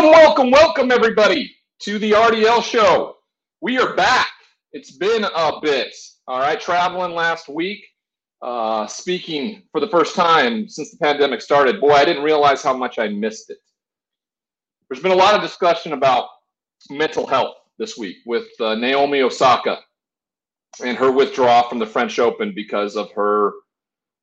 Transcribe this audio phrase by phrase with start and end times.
[0.00, 3.16] Welcome, welcome, welcome, everybody, to the RDL show.
[3.60, 4.30] We are back.
[4.72, 5.94] It's been a bit.
[6.26, 7.84] All right, traveling last week,
[8.40, 11.82] uh, speaking for the first time since the pandemic started.
[11.82, 13.58] Boy, I didn't realize how much I missed it.
[14.88, 16.28] There's been a lot of discussion about
[16.88, 19.80] mental health this week with uh, Naomi Osaka
[20.82, 23.52] and her withdrawal from the French Open because of her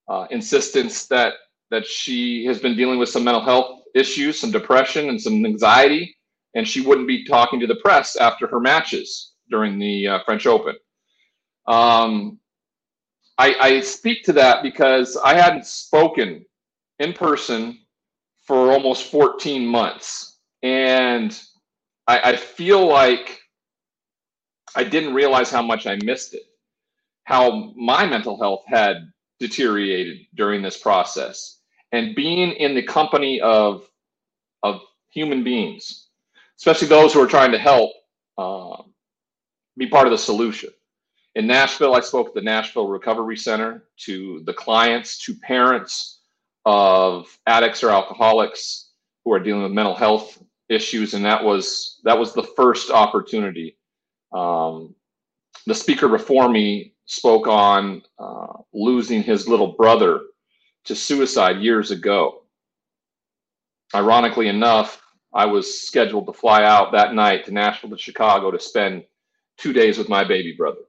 [0.07, 1.33] uh, insistence that
[1.69, 6.15] that she has been dealing with some mental health issues, some depression, and some anxiety,
[6.55, 10.45] and she wouldn't be talking to the press after her matches during the uh, French
[10.45, 10.75] Open.
[11.67, 12.39] Um,
[13.37, 16.45] I, I speak to that because I hadn't spoken
[16.99, 17.79] in person
[18.45, 21.39] for almost 14 months, and
[22.07, 23.39] I, I feel like
[24.75, 26.43] I didn't realize how much I missed it,
[27.25, 31.56] how my mental health had deteriorated during this process
[31.91, 33.89] and being in the company of
[34.63, 36.07] of human beings,
[36.57, 37.91] especially those who are trying to help,
[38.37, 38.81] uh,
[39.77, 40.69] be part of the solution.
[41.35, 46.21] In Nashville, I spoke at the Nashville Recovery Center to the clients, to parents
[46.65, 48.89] of addicts or alcoholics
[49.23, 53.77] who are dealing with mental health issues, and that was that was the first opportunity.
[54.33, 54.95] Um,
[55.65, 60.21] the speaker before me spoke on uh, losing his little brother
[60.87, 62.43] to suicide years ago.
[63.93, 65.01] Ironically enough,
[65.33, 69.03] I was scheduled to fly out that night to Nashville to Chicago to spend
[69.57, 70.81] two days with my baby brother.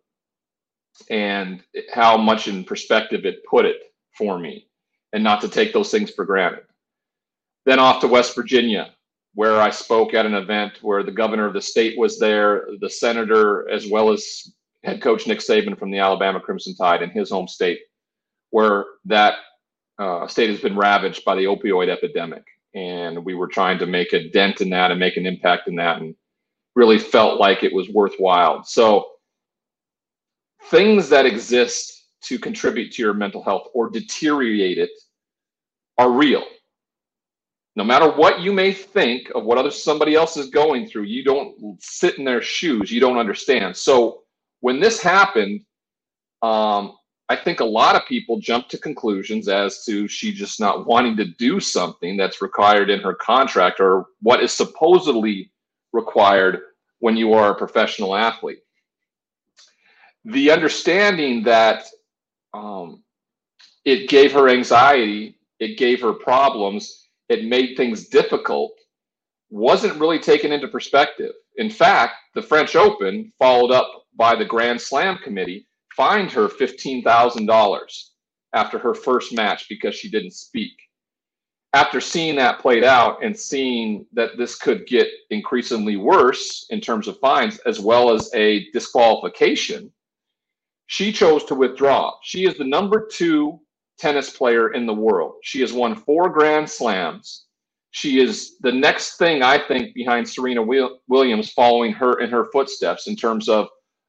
[1.10, 3.76] And how much in perspective it put it
[4.16, 4.68] for me,
[5.12, 6.64] and not to take those things for granted.
[7.66, 8.94] Then off to West Virginia,
[9.34, 12.90] where I spoke at an event where the governor of the state was there, the
[12.90, 17.30] senator, as well as head coach Nick Saban from the Alabama Crimson Tide in his
[17.30, 17.80] home state,
[18.50, 19.34] where that
[19.98, 22.44] uh, state has been ravaged by the opioid epidemic,
[22.74, 25.76] and we were trying to make a dent in that and make an impact in
[25.76, 26.14] that, and
[26.74, 28.62] really felt like it was worthwhile.
[28.64, 29.06] So,
[30.64, 34.90] things that exist to contribute to your mental health or deteriorate it
[35.96, 36.44] are real.
[37.76, 41.22] No matter what you may think of what other somebody else is going through, you
[41.22, 42.90] don't sit in their shoes.
[42.90, 43.76] You don't understand.
[43.76, 44.22] So
[44.60, 45.60] when this happened,
[46.42, 46.96] um,
[47.30, 51.16] I think a lot of people jump to conclusions as to she just not wanting
[51.18, 55.50] to do something that's required in her contract or what is supposedly
[55.92, 56.60] required
[57.00, 58.62] when you are a professional athlete.
[60.24, 61.84] The understanding that
[62.54, 63.02] um,
[63.84, 68.72] it gave her anxiety, it gave her problems, it made things difficult,
[69.50, 71.32] wasn't really taken into perspective.
[71.56, 75.66] In fact, the French Open, followed up by the Grand Slam committee,
[75.98, 78.04] fined her $15,000
[78.54, 80.72] after her first match because she didn't speak.
[81.72, 87.08] After seeing that played out and seeing that this could get increasingly worse in terms
[87.08, 89.92] of fines as well as a disqualification,
[90.86, 92.12] she chose to withdraw.
[92.22, 93.58] She is the number two
[93.98, 95.34] tennis player in the world.
[95.42, 97.46] She has won four Grand Slams.
[97.90, 100.62] She is the next thing I think behind Serena
[101.08, 103.66] Williams, following her in her footsteps in terms of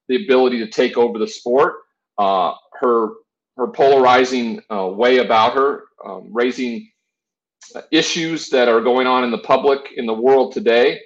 [0.10, 1.76] the ability to take over the sport.
[2.18, 3.12] Uh, her
[3.56, 6.90] her polarizing uh, way about her, um, raising
[7.92, 11.00] issues that are going on in the public in the world today.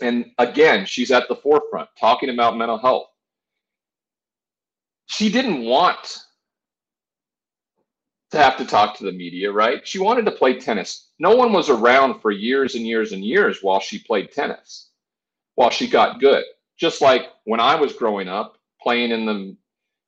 [0.00, 3.08] And again, she's at the forefront talking about mental health.
[5.06, 6.18] She didn't want
[8.30, 9.86] to have to talk to the media, right?
[9.86, 11.10] She wanted to play tennis.
[11.18, 14.90] No one was around for years and years and years while she played tennis,
[15.54, 16.44] while she got good.
[16.78, 19.56] Just like when I was growing up, playing in the,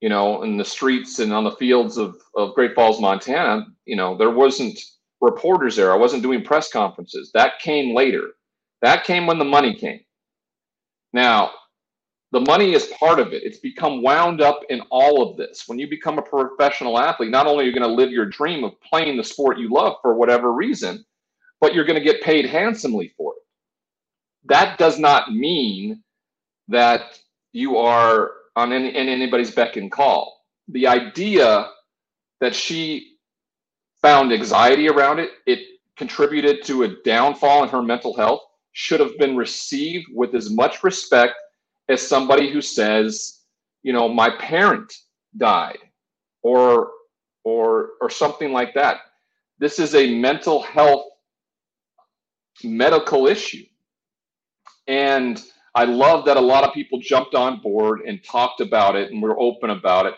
[0.01, 3.97] you know, in the streets and on the fields of, of Great Falls, Montana, you
[3.97, 4.79] know, there wasn't
[5.21, 5.93] reporters there.
[5.93, 7.31] I wasn't doing press conferences.
[7.35, 8.31] That came later.
[8.83, 10.01] That came when the money came.
[11.13, 11.51] Now,
[12.31, 13.43] the money is part of it.
[13.43, 15.65] It's become wound up in all of this.
[15.67, 18.65] When you become a professional athlete, not only are you going to live your dream
[18.65, 21.05] of playing the sport you love for whatever reason,
[21.61, 23.43] but you're going to get paid handsomely for it.
[24.45, 26.03] That does not mean
[26.69, 27.19] that
[27.53, 30.45] you are on any, in anybody's beck and call.
[30.69, 31.71] The idea
[32.41, 33.17] that she
[34.03, 35.61] found anxiety around it, it
[35.97, 38.43] contributed to a downfall in her mental health,
[38.73, 41.35] should have been received with as much respect
[41.89, 43.41] as somebody who says,
[43.83, 44.93] you know, my parent
[45.37, 45.79] died
[46.43, 46.91] or
[47.45, 48.99] or or something like that.
[49.59, 51.07] This is a mental health
[52.63, 53.65] medical issue.
[54.87, 55.43] And
[55.79, 59.23] I love that a lot of people jumped on board and talked about it and
[59.23, 60.15] were open about it.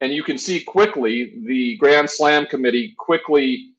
[0.00, 3.72] And you can see quickly the Grand Slam committee quickly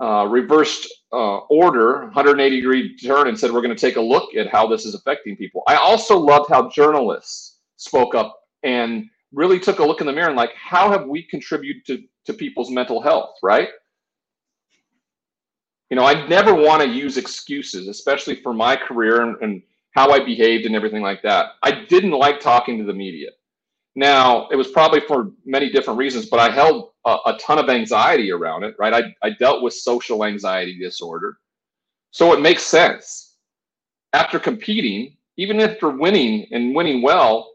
[0.00, 4.34] uh, reversed uh, order, 180 degree turn, and said, We're going to take a look
[4.34, 5.62] at how this is affecting people.
[5.66, 10.28] I also loved how journalists spoke up and really took a look in the mirror
[10.28, 13.70] and, like, how have we contributed to, to people's mental health, right?
[15.88, 19.62] You know, I never want to use excuses, especially for my career and, and
[19.96, 21.52] how I behaved and everything like that.
[21.62, 23.30] I didn't like talking to the media.
[23.94, 27.70] Now, it was probably for many different reasons, but I held a, a, ton of
[27.70, 28.92] anxiety around it, right?
[28.92, 31.38] I, I dealt with social anxiety disorder.
[32.10, 33.36] So it makes sense.
[34.12, 37.54] After competing, even after winning and winning well,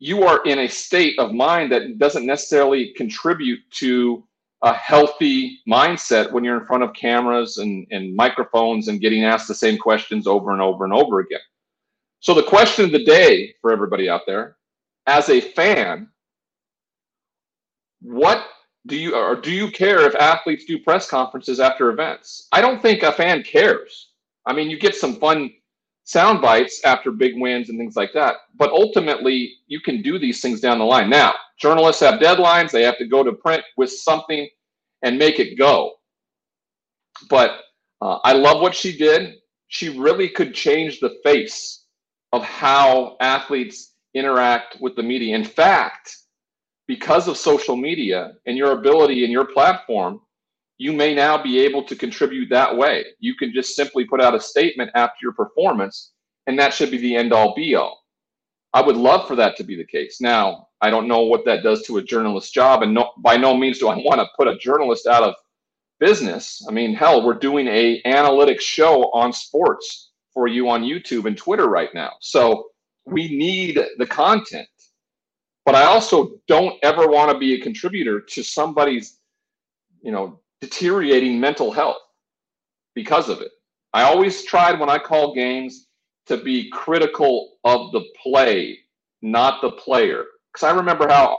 [0.00, 4.24] you are in a state of mind that doesn't necessarily contribute to
[4.64, 9.46] a healthy mindset when you're in front of cameras and, and microphones and getting asked
[9.46, 11.38] the same questions over and over and over again.
[12.20, 14.56] So the question of the day for everybody out there
[15.06, 16.08] as a fan,
[18.00, 18.44] what
[18.86, 22.48] do you or do you care if athletes do press conferences after events?
[22.52, 24.10] I don't think a fan cares.
[24.46, 25.52] I mean, you get some fun
[26.04, 30.40] sound bites after big wins and things like that, but ultimately you can do these
[30.40, 31.10] things down the line.
[31.10, 34.48] Now, journalists have deadlines; they have to go to print with something
[35.02, 35.92] and make it go.
[37.28, 37.60] But
[38.00, 39.34] uh, I love what she did.
[39.68, 41.77] She really could change the face
[42.32, 45.34] of how athletes interact with the media.
[45.34, 46.16] In fact,
[46.86, 50.20] because of social media and your ability and your platform,
[50.78, 53.04] you may now be able to contribute that way.
[53.18, 56.12] You can just simply put out a statement after your performance,
[56.46, 58.04] and that should be the end all be all.
[58.72, 60.20] I would love for that to be the case.
[60.20, 63.56] Now, I don't know what that does to a journalist's job, and no, by no
[63.56, 65.34] means do I want to put a journalist out of
[65.98, 66.64] business.
[66.68, 70.07] I mean, hell, we're doing a analytics show on sports
[70.38, 72.12] for you on YouTube and Twitter right now.
[72.20, 72.66] So
[73.04, 74.68] we need the content.
[75.66, 79.18] But I also don't ever want to be a contributor to somebody's,
[80.00, 81.96] you know, deteriorating mental health
[82.94, 83.50] because of it.
[83.92, 85.88] I always tried when I call games
[86.26, 88.78] to be critical of the play,
[89.22, 90.24] not the player.
[90.52, 91.36] Because I remember how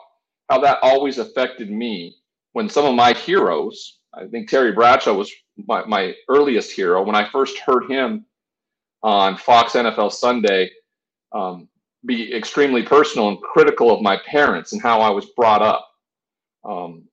[0.50, 2.18] how that always affected me
[2.51, 5.32] when some of my heroes, I think Terry Bradshaw was
[5.68, 8.25] my, my earliest hero, when I first heard him
[9.03, 10.70] on Fox NFL Sunday
[11.34, 11.68] um,
[12.06, 15.88] be extremely personal and critical of my parents and how I was brought up.
[16.63, 17.03] Um,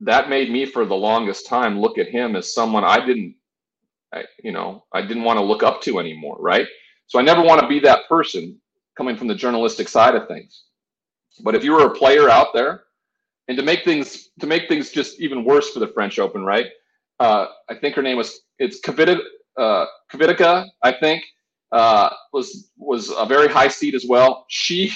[0.00, 3.36] that made me, for the longest time, look at him as someone I didn't,
[4.14, 6.66] I, you know, I didn't want to look up to anymore, right?
[7.06, 8.60] So I never want to be that person
[8.96, 10.64] coming from the journalistic side of things.
[11.42, 12.84] But if you were a player out there,
[13.48, 16.66] and to make things to make things just even worse for the French Open, right?
[17.18, 19.20] Uh, I think her name was it's Kavita,
[19.60, 21.22] uh, Kavitica, I think
[21.72, 24.46] uh, was was a very high seed as well.
[24.48, 24.92] She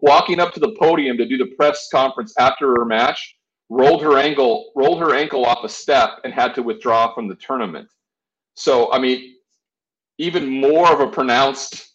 [0.00, 3.36] walking up to the podium to do the press conference after her match
[3.68, 7.34] rolled her ankle rolled her ankle off a step and had to withdraw from the
[7.36, 7.88] tournament.
[8.54, 9.36] So I mean,
[10.18, 11.88] even more of a pronounced.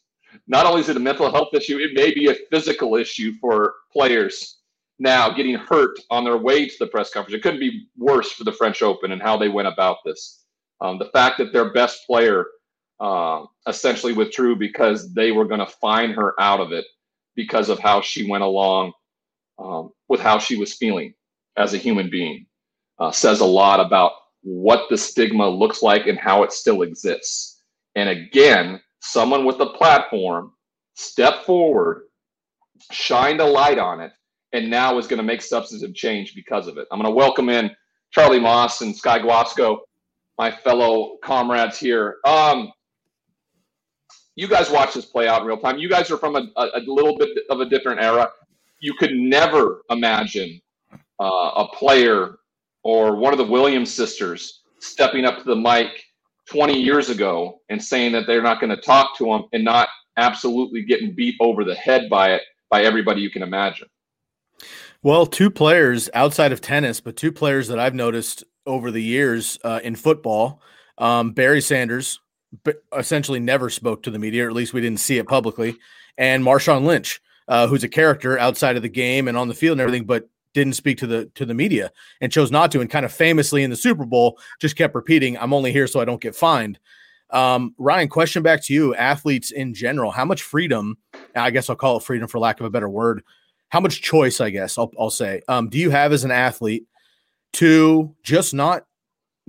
[0.45, 3.75] Not only is it a mental health issue, it may be a physical issue for
[3.91, 4.59] players
[4.99, 7.35] now getting hurt on their way to the press conference.
[7.35, 10.45] It couldn't be worse for the French Open and how they went about this.
[10.81, 12.45] Um, the fact that their best player
[12.99, 16.85] uh, essentially withdrew because they were going to fine her out of it
[17.35, 18.91] because of how she went along
[19.59, 21.13] um, with how she was feeling
[21.57, 22.45] as a human being.
[22.99, 27.61] Uh, says a lot about what the stigma looks like and how it still exists.
[27.95, 30.53] And again, someone with a platform
[30.95, 32.03] stepped forward,
[32.91, 34.11] shined a light on it,
[34.53, 36.87] and now is going to make substantive change because of it.
[36.91, 37.69] I'm going to welcome in
[38.11, 39.81] Charlie Moss and Sky Guasco,
[40.37, 42.17] my fellow comrades here.
[42.25, 42.71] Um,
[44.35, 45.79] you guys watch this play out in real time.
[45.79, 48.29] You guys are from a, a, a little bit of a different era.
[48.79, 50.61] You could never imagine
[51.19, 52.37] uh, a player
[52.83, 56.03] or one of the Williams sisters stepping up to the mic
[56.49, 59.89] 20 years ago and saying that they're not going to talk to them and not
[60.17, 63.87] absolutely getting beat over the head by it by everybody you can imagine.
[65.01, 69.57] Well, two players outside of tennis, but two players that I've noticed over the years
[69.63, 70.61] uh, in football.
[70.99, 72.19] Um, Barry Sanders
[72.95, 75.75] essentially never spoke to the media, or at least we didn't see it publicly,
[76.17, 79.73] and Marshawn Lynch, uh, who's a character outside of the game and on the field
[79.73, 82.89] and everything, but didn't speak to the to the media and chose not to, and
[82.89, 86.05] kind of famously in the Super Bowl just kept repeating, "I'm only here so I
[86.05, 86.79] don't get fined."
[87.29, 90.97] Um, Ryan, question back to you: athletes in general, how much freedom?
[91.35, 93.23] I guess I'll call it freedom for lack of a better word.
[93.69, 94.39] How much choice?
[94.41, 95.41] I guess I'll, I'll say.
[95.47, 96.85] Um, do you have as an athlete
[97.53, 98.85] to just not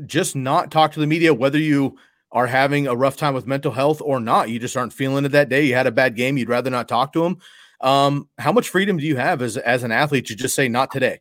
[0.07, 1.97] just not talk to the media, whether you
[2.31, 4.49] are having a rough time with mental health or not?
[4.49, 5.65] You just aren't feeling it that day.
[5.65, 6.37] You had a bad game.
[6.37, 7.39] You'd rather not talk to them.
[7.81, 10.91] Um, how much freedom do you have as as an athlete to just say not
[10.91, 11.21] today?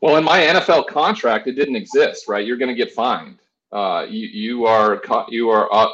[0.00, 2.26] Well, in my NFL contract, it didn't exist.
[2.28, 3.40] Right, you're going to get fined.
[3.72, 5.88] Uh, you you are you are uh,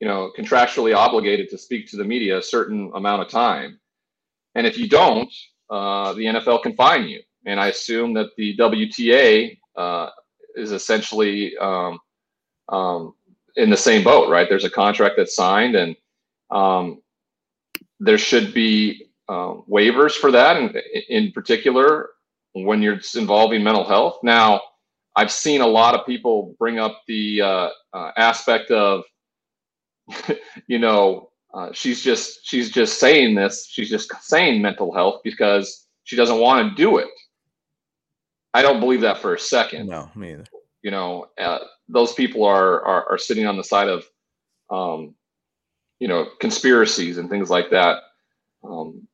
[0.00, 3.78] you know contractually obligated to speak to the media a certain amount of time,
[4.54, 5.32] and if you don't,
[5.70, 7.20] uh, the NFL can fine you.
[7.48, 10.10] And I assume that the WTA uh,
[10.54, 11.98] is essentially um,
[12.68, 13.14] um,
[13.56, 14.48] in the same boat, right?
[14.48, 15.96] There's a contract that's signed, and
[16.50, 17.02] um,
[18.00, 20.76] there should be uh, waivers for that, and
[21.08, 22.10] in particular
[22.52, 24.18] when you're involving mental health.
[24.22, 24.60] Now,
[25.16, 29.02] I've seen a lot of people bring up the uh, uh, aspect of,
[30.66, 33.66] you know, uh, she's just she's just saying this.
[33.68, 37.08] She's just saying mental health because she doesn't want to do it.
[38.54, 39.88] I don't believe that for a second.
[39.88, 40.44] No, me either.
[40.82, 44.04] You know, uh, those people are, are, are sitting on the side of,
[44.70, 45.14] um,
[45.98, 47.98] you know, conspiracies and things like that.
[48.62, 49.06] Um,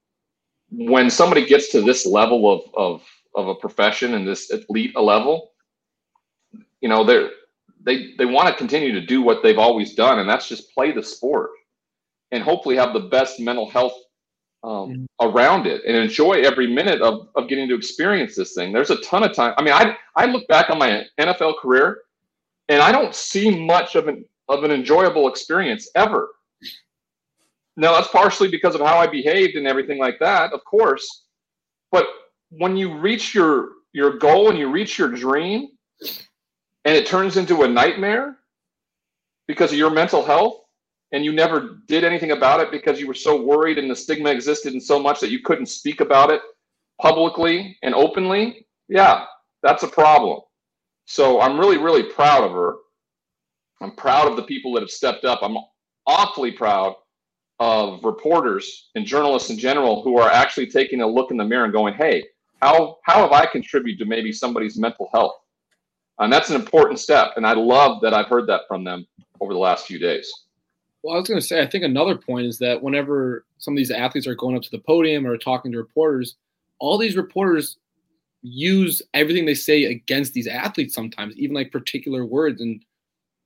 [0.71, 3.03] when somebody gets to this level of, of,
[3.35, 5.53] of a profession and this elite a level,
[6.81, 7.31] you know, they're,
[7.81, 10.93] they, they want to continue to do what they've always done, and that's just play
[10.93, 11.51] the sport
[12.31, 13.95] and hopefully have the best mental health
[14.65, 14.91] um,
[15.21, 15.29] mm-hmm.
[15.29, 18.73] around it and enjoy every minute of, of getting to experience this thing.
[18.73, 19.55] There's a ton of time.
[19.59, 21.99] I mean, I, I look back on my NFL career
[22.71, 26.31] and I don't see much of an of an enjoyable experience ever.
[27.77, 31.25] Now that's partially because of how I behaved and everything like that, of course.
[31.93, 32.07] But
[32.51, 35.69] when you reach your your goal and you reach your dream
[36.85, 38.39] and it turns into a nightmare
[39.47, 40.64] because of your mental health
[41.15, 44.31] and you never did anything about it because you were so worried and the stigma
[44.31, 46.43] existed and so much that you couldn't speak about it
[47.01, 49.25] publicly and openly, yeah,
[49.63, 50.41] that's a problem.
[51.05, 52.75] So I'm really, really proud of her.
[53.81, 55.39] I'm proud of the people that have stepped up.
[55.41, 55.57] I'm
[56.09, 56.97] awfully proud
[57.61, 61.65] of reporters and journalists in general who are actually taking a look in the mirror
[61.65, 62.25] and going, hey,
[62.61, 65.37] how, how have I contributed to maybe somebody's mental health?
[66.19, 67.35] And that's an important step.
[67.37, 69.07] And I love that I've heard that from them
[69.41, 70.33] over the last few days.
[71.05, 73.77] Well, I was going to say, I think another point is that whenever some of
[73.77, 76.37] these athletes are going up to the podium or talking to reporters,
[76.79, 77.77] all these reporters
[78.41, 82.63] use everything they say against these athletes sometimes, even like particular words.
[82.63, 82.83] And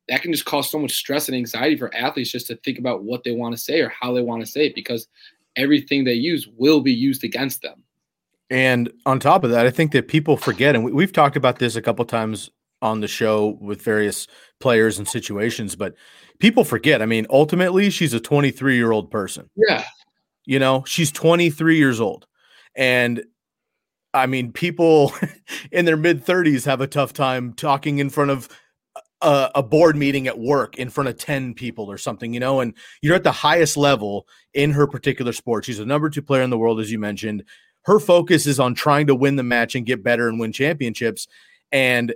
[0.08, 3.02] that can just cause so much stress and anxiety for athletes just to think about
[3.02, 5.08] what they want to say or how they want to say it because
[5.56, 7.82] everything they use will be used against them.
[8.50, 11.58] And on top of that, I think that people forget, and we, have talked about
[11.58, 12.50] this a couple times
[12.82, 14.28] on the show with various
[14.60, 15.96] players and situations, but
[16.38, 17.02] people forget.
[17.02, 19.50] I mean, ultimately, she's a 23 year old person.
[19.56, 19.84] Yeah.
[20.44, 22.26] You know, she's 23 years old.
[22.74, 23.22] And
[24.14, 25.12] I mean, people
[25.72, 28.48] in their mid 30s have a tough time talking in front of
[29.20, 32.60] a, a, board meeting at work in front of 10 people or something, you know,
[32.60, 35.64] and you're at the highest level in her particular sport.
[35.64, 37.44] She's a number two player in the world, as you mentioned.
[37.82, 41.26] Her focus is on trying to win the match and get better and win championships.
[41.72, 42.14] And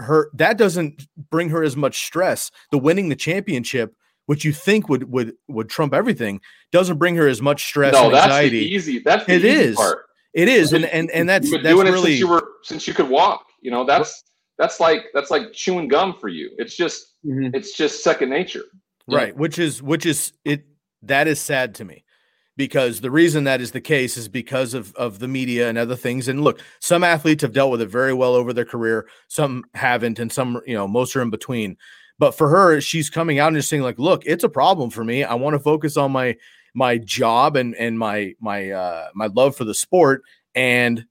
[0.00, 2.50] her that doesn't bring her as much stress.
[2.70, 3.94] The winning the championship
[4.26, 6.40] which you think would would would trump everything
[6.72, 8.60] doesn't bring her as much stress no, and anxiety.
[8.64, 8.98] That's easy.
[9.00, 9.76] That's the it easy is.
[9.76, 9.98] part.
[10.32, 12.48] It is, and and and that's You've been that's doing really, it since you were
[12.62, 13.46] since you could walk.
[13.60, 14.24] You know, that's
[14.58, 16.50] that's like that's like chewing gum for you.
[16.58, 17.54] It's just mm-hmm.
[17.54, 18.64] it's just second nature.
[19.06, 20.64] Right, which is which is it
[21.02, 22.04] that is sad to me.
[22.56, 25.96] Because the reason that is the case is because of of the media and other
[25.96, 26.28] things.
[26.28, 30.18] And look, some athletes have dealt with it very well over their career, some haven't,
[30.18, 31.76] and some you know most are in between.
[32.18, 35.04] But for her, she's coming out and just saying like, "Look, it's a problem for
[35.04, 35.24] me.
[35.24, 36.36] I want to focus on my
[36.74, 40.22] my job and and my my uh, my love for the sport
[40.54, 41.06] and."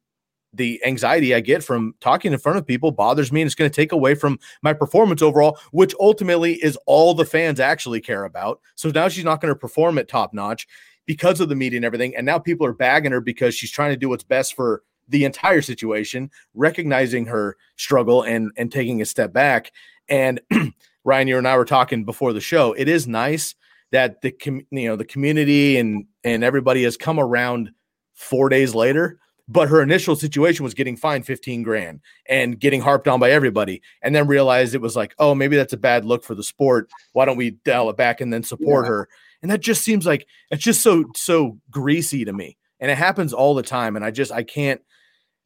[0.55, 3.71] The anxiety I get from talking in front of people bothers me, and it's going
[3.71, 8.23] to take away from my performance overall, which ultimately is all the fans actually care
[8.25, 8.61] about.
[8.75, 10.67] So now she's not going to perform at top notch
[11.05, 12.15] because of the media and everything.
[12.15, 15.25] And now people are bagging her because she's trying to do what's best for the
[15.25, 19.71] entire situation, recognizing her struggle and and taking a step back.
[20.07, 20.41] And
[21.03, 22.73] Ryan, you and I were talking before the show.
[22.73, 23.55] It is nice
[23.91, 27.71] that the com- you know the community and and everybody has come around
[28.13, 29.19] four days later.
[29.49, 33.81] But her initial situation was getting fined 15 grand and getting harped on by everybody,
[34.01, 36.89] and then realized it was like, oh, maybe that's a bad look for the sport.
[37.11, 38.89] Why don't we dial it back and then support yeah.
[38.89, 39.09] her?
[39.43, 42.57] And that just seems like it's just so so greasy to me.
[42.79, 43.95] And it happens all the time.
[43.95, 44.81] And I just I can't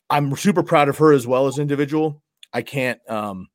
[0.09, 2.21] I'm super proud of her as well as individual.
[2.53, 3.47] I can't um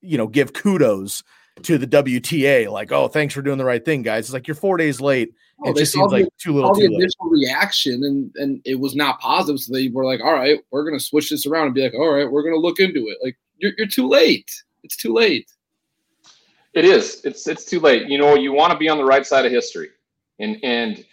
[0.00, 1.22] you know give kudos
[1.64, 4.26] to the WTA like, oh, thanks for doing the right thing, guys.
[4.26, 5.34] It's like you're four days late.
[5.64, 6.70] Oh, it just seems the, like too little.
[6.70, 9.60] All the initial reaction and and it was not positive.
[9.60, 12.10] So they were like, all right, we're gonna switch this around and be like, all
[12.10, 13.18] right, we're gonna look into it.
[13.22, 14.50] Like you're you're too late.
[14.84, 15.50] It's too late.
[16.78, 17.22] It is.
[17.24, 18.08] It's it's too late.
[18.08, 19.88] You know, you want to be on the right side of history,
[20.38, 21.04] and and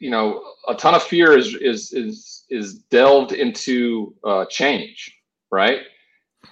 [0.00, 5.16] you know, a ton of fear is is is is delved into uh, change,
[5.52, 5.82] right?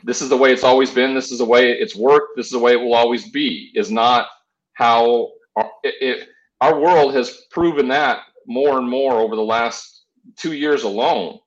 [0.04, 1.16] This is the way it's always been.
[1.16, 2.36] This is the way it's worked.
[2.36, 3.72] This is the way it will always be.
[3.74, 4.28] Is not
[4.74, 6.28] how our, it,
[6.60, 10.04] our world has proven that more and more over the last
[10.36, 11.40] two years alone.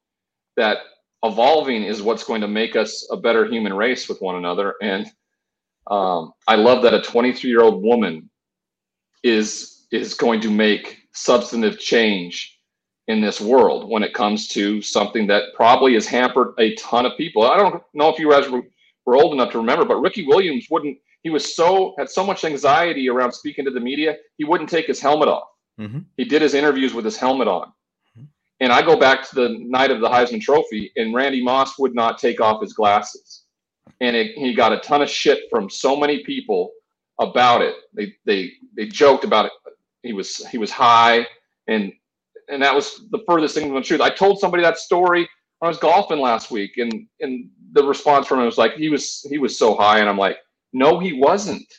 [0.57, 0.79] That
[1.23, 5.09] evolving is what's going to make us a better human race with one another, and
[5.87, 8.29] um, I love that a 23 year old woman
[9.23, 12.59] is is going to make substantive change
[13.07, 17.15] in this world when it comes to something that probably has hampered a ton of
[17.17, 17.43] people.
[17.43, 18.63] I don't know if you guys were,
[19.05, 20.97] were old enough to remember, but Ricky Williams wouldn't.
[21.21, 24.87] He was so had so much anxiety around speaking to the media, he wouldn't take
[24.87, 25.47] his helmet off.
[25.79, 25.99] Mm-hmm.
[26.17, 27.67] He did his interviews with his helmet on.
[28.17, 28.23] Mm-hmm.
[28.59, 31.95] And I go back to the night of the Heisman Trophy, and Randy Moss would
[31.95, 33.44] not take off his glasses
[34.01, 36.71] and it, he got a ton of shit from so many people
[37.19, 37.75] about it.
[37.93, 39.51] They they they joked about it.
[40.03, 41.25] He was he was high,
[41.67, 41.93] and
[42.49, 44.01] and that was the furthest thing from the truth.
[44.01, 45.27] I told somebody that story
[45.59, 48.89] when I was golfing last week, and and the response from him was like he
[48.89, 50.37] was he was so high, and I'm like,
[50.73, 51.73] no, he wasn't.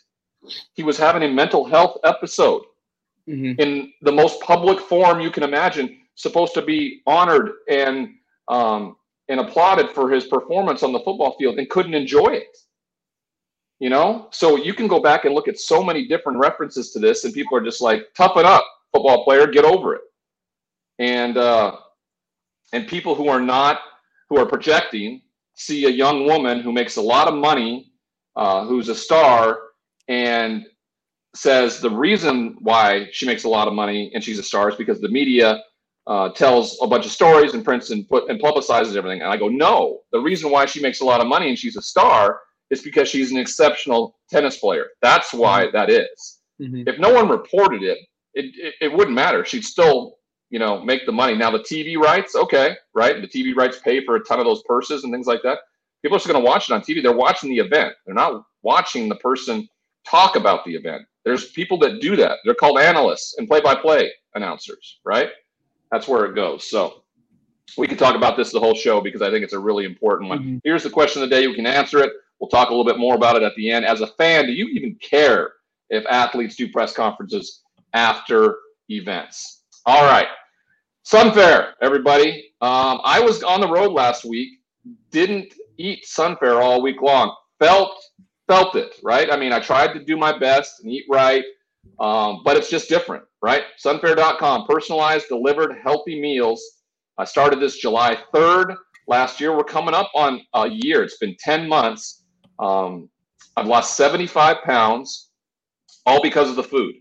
[0.75, 2.63] He was having a mental health episode
[3.29, 3.61] mm-hmm.
[3.61, 8.15] in the most public form you can imagine, supposed to be honored and
[8.49, 8.97] um,
[9.29, 12.57] and applauded for his performance on the football field and couldn't enjoy it.
[13.79, 16.99] You know, so you can go back and look at so many different references to
[16.99, 20.01] this, and people are just like, "Toughen up, football player, get over it."
[20.99, 21.77] And uh,
[22.73, 23.81] and people who are not
[24.31, 25.21] who are projecting
[25.55, 27.93] see a young woman who makes a lot of money,
[28.35, 29.59] uh, who's a star,
[30.09, 30.65] and
[31.35, 34.77] says the reason why she makes a lot of money and she's a star is
[34.77, 35.63] because the media
[36.07, 39.23] uh, tells a bunch of stories and prints and put and publicizes everything.
[39.23, 41.77] And I go, no, the reason why she makes a lot of money and she's
[41.77, 42.41] a star
[42.71, 44.87] is because she's an exceptional tennis player.
[45.03, 45.77] That's why mm-hmm.
[45.77, 46.39] that is.
[46.61, 46.89] Mm-hmm.
[46.89, 47.99] If no one reported it,
[48.35, 49.45] it, it, it wouldn't matter.
[49.45, 50.17] She'd still,
[50.51, 51.35] you know, make the money.
[51.35, 53.21] Now the TV rights, okay, right?
[53.21, 55.59] The TV rights pay for a ton of those purses and things like that.
[56.03, 57.03] People are just going to watch it on TV.
[57.03, 57.95] They're watching the event.
[58.05, 59.69] They're not watching the person
[60.09, 61.03] talk about the event.
[61.25, 62.39] There's people that do that.
[62.45, 65.31] They're called analysts and play-by-play announcers, right?
[65.91, 66.69] That's where it goes.
[66.69, 67.03] So
[67.77, 70.29] we could talk about this the whole show because I think it's a really important
[70.29, 70.39] one.
[70.39, 70.59] Mm-hmm.
[70.65, 71.43] Here's the question of the day.
[71.43, 72.13] You can answer it.
[72.41, 73.85] We'll talk a little bit more about it at the end.
[73.85, 75.53] As a fan, do you even care
[75.91, 77.63] if athletes do press conferences
[77.95, 78.57] after
[78.89, 79.63] events?
[79.87, 80.29] All right.
[81.05, 82.51] Sunfare, everybody.
[82.61, 84.59] Um, I was on the road last week.
[85.11, 87.35] Didn't eat Sunfare all week long.
[87.59, 87.97] Felt
[88.49, 89.31] felt it, right?
[89.33, 91.45] I mean, I tried to do my best and eat right,
[92.01, 93.63] um, but it's just different right?
[93.79, 96.61] Sunfare.com, personalized, delivered, healthy meals.
[97.17, 99.57] I started this July 3rd last year.
[99.57, 101.05] We're coming up on a year.
[101.05, 102.25] It's been 10 months.
[102.59, 103.09] Um,
[103.57, 105.31] I've lost 75 pounds,
[106.05, 106.97] all because of the food.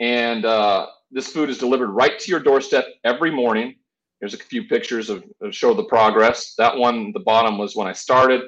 [0.00, 3.76] And uh, this food is delivered right to your doorstep every morning.
[4.20, 6.54] Here's a few pictures of, of show the progress.
[6.58, 8.40] That one, the bottom was when I started.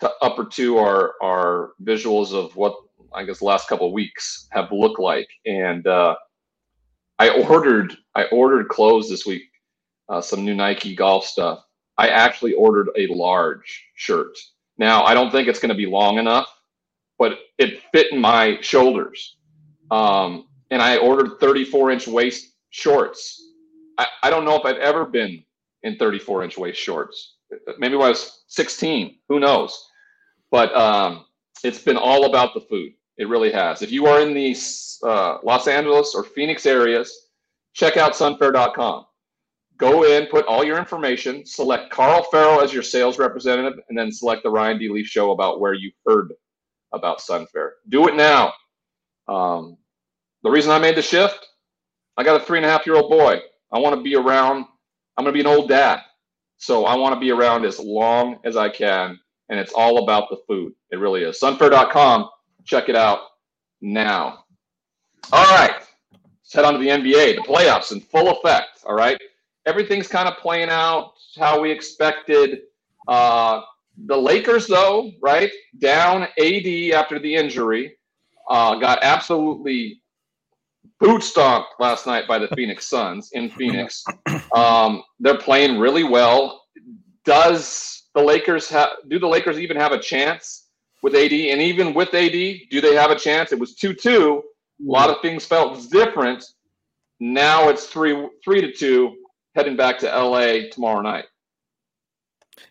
[0.00, 2.76] The upper two are are visuals of what
[3.14, 5.28] I guess the last couple of weeks have looked like.
[5.46, 6.16] And uh,
[7.18, 9.44] I ordered I ordered clothes this week,
[10.08, 11.64] uh, some new Nike golf stuff.
[11.98, 14.36] I actually ordered a large shirt.
[14.78, 16.48] Now I don't think it's going to be long enough,
[17.18, 19.36] but it fit in my shoulders.
[19.90, 23.40] Um, and I ordered 34 inch waist shorts.
[23.98, 25.44] I, I don't know if I've ever been
[25.82, 27.36] in 34 inch waist shorts.
[27.78, 29.86] Maybe when I was 16, who knows?
[30.50, 31.26] But um,
[31.62, 32.92] it's been all about the food.
[33.18, 33.82] It really has.
[33.82, 34.56] If you are in the
[35.04, 37.28] uh, Los Angeles or Phoenix areas,
[37.74, 39.06] check out sunfare.com.
[39.76, 44.12] Go in, put all your information, select Carl Ferro as your sales representative, and then
[44.12, 44.88] select the Ryan D.
[44.88, 46.32] Leaf show about where you heard
[46.92, 47.70] about Sunfare.
[47.88, 48.52] Do it now.
[49.28, 49.76] Um,
[50.42, 51.46] the reason I made the shift,
[52.16, 53.40] I got a three and a half year old boy.
[53.72, 54.66] I want to be around.
[55.16, 56.00] I'm going to be an old dad.
[56.58, 59.18] So I want to be around as long as I can.
[59.48, 60.74] And it's all about the food.
[60.90, 61.40] It really is.
[61.40, 62.28] Sunfare.com.
[62.64, 63.20] Check it out
[63.80, 64.44] now.
[65.32, 65.74] All right.
[66.12, 67.36] Let's head on to the NBA.
[67.36, 68.84] The playoffs in full effect.
[68.86, 69.18] All right.
[69.66, 72.62] Everything's kind of playing out how we expected.
[73.08, 73.62] Uh,
[74.06, 77.96] the Lakers, though, right, down AD after the injury,
[78.48, 80.02] uh, got absolutely
[81.00, 84.04] boot stomped last night by the Phoenix Suns in Phoenix.
[84.54, 86.62] Um, they're playing really well.
[87.24, 88.88] Does the Lakers have?
[89.08, 90.61] Do the Lakers even have a chance
[91.02, 91.32] with AD?
[91.32, 93.52] And even with AD, do they have a chance?
[93.52, 94.42] It was two-two.
[94.80, 96.44] A lot of things felt different.
[97.20, 99.14] Now it's three three to two,
[99.54, 101.26] heading back to LA tomorrow night.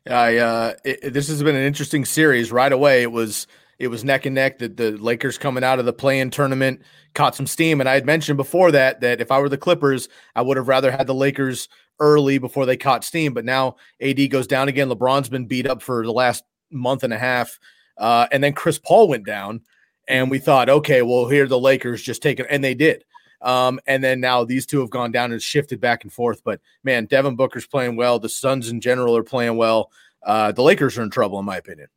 [0.10, 2.52] I uh, it, this has been an interesting series.
[2.52, 3.48] Right away, it was
[3.80, 4.60] it was neck and neck.
[4.60, 6.82] That the Lakers coming out of the play-in tournament
[7.14, 10.10] caught some steam, and I had mentioned before that that if I were the Clippers,
[10.36, 13.34] I would have rather had the Lakers early before they caught steam.
[13.34, 14.90] But now AD goes down again.
[14.90, 17.60] LeBron's been beat up for the last month and a half,
[18.02, 19.62] uh, and then Chris Paul went down,
[20.10, 23.06] and we thought, okay, well here the Lakers just take it, and they did.
[23.42, 26.44] Um, and then now these two have gone down and shifted back and forth.
[26.44, 28.20] But man, Devin Booker's playing well.
[28.20, 29.92] The Suns in general are playing well.
[30.24, 31.88] Uh, the Lakers are in trouble, in my opinion.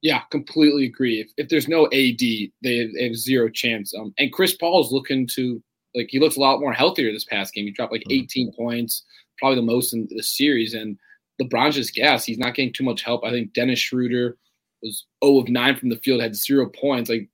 [0.00, 1.20] Yeah, completely agree.
[1.20, 3.94] If, if there's no AD, they have, they have zero chance.
[3.94, 5.62] Um, and Chris Paul is looking to
[5.94, 7.66] like he looks a lot more healthier this past game.
[7.66, 8.24] He dropped like mm-hmm.
[8.24, 9.04] 18 points,
[9.38, 10.74] probably the most in the series.
[10.74, 10.98] And
[11.40, 12.24] LeBron's just gas.
[12.24, 13.24] He's not getting too much help.
[13.24, 14.36] I think Dennis Schroeder
[14.82, 17.10] was 0 of 9 from the field, had zero points.
[17.10, 17.28] Like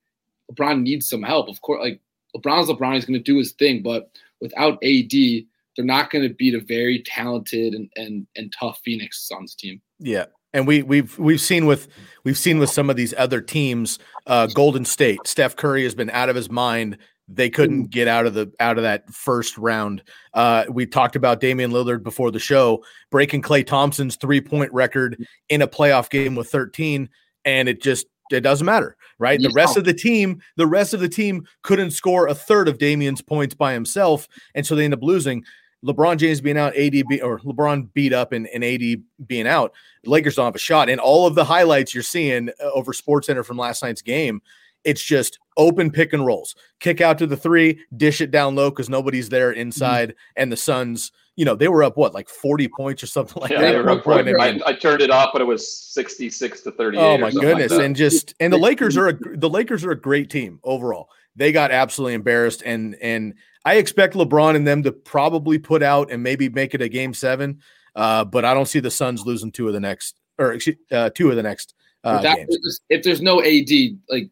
[0.51, 1.49] LeBron needs some help.
[1.49, 1.99] Of course, like
[2.35, 2.95] LeBron's LeBron.
[2.95, 6.59] He's going to do his thing, but without AD, they're not going to beat a
[6.59, 9.81] very talented and, and and tough Phoenix Suns team.
[9.99, 11.87] Yeah, and we we've we've seen with
[12.23, 15.19] we've seen with some of these other teams, uh, Golden State.
[15.25, 16.97] Steph Curry has been out of his mind.
[17.31, 20.01] They couldn't get out of the out of that first round.
[20.33, 25.23] Uh, we talked about Damian Lillard before the show, breaking Klay Thompson's three point record
[25.49, 27.07] in a playoff game with 13,
[27.45, 29.41] and it just it doesn't matter, right?
[29.41, 32.77] The rest of the team, the rest of the team couldn't score a third of
[32.77, 35.43] Damian's points by himself, and so they end up losing.
[35.85, 39.73] LeBron James being out, AD be, or LeBron beat up, and, and AD being out,
[40.03, 40.89] the Lakers don't have a shot.
[40.89, 44.41] And all of the highlights you're seeing uh, over Sports Center from last night's game,
[44.83, 48.69] it's just open pick and rolls, kick out to the three, dish it down low
[48.69, 49.61] because nobody's there mm-hmm.
[49.61, 50.41] inside, mm-hmm.
[50.41, 53.51] and the Suns you know, they were up what, like 40 points or something like
[53.51, 53.71] yeah, that.
[53.71, 56.99] They were up I, I, turned it off, but it was 66 to 38.
[56.99, 57.71] Oh my goodness.
[57.71, 61.07] Like and just and the Lakers are a the Lakers are a great team overall.
[61.37, 66.11] They got absolutely embarrassed and and I expect LeBron and them to probably put out
[66.11, 67.61] and maybe make it a game seven.
[67.95, 70.57] Uh, but I don't see the Suns losing two of the next or
[70.91, 71.73] uh, two of the next
[72.03, 72.81] uh, that, games.
[72.89, 73.69] If there's no AD,
[74.09, 74.29] like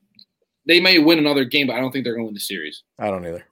[0.66, 2.84] they may win another game, but I don't think they're going to win the series.
[3.00, 3.46] I don't either.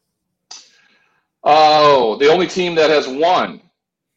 [1.46, 3.62] Oh, the only team that has won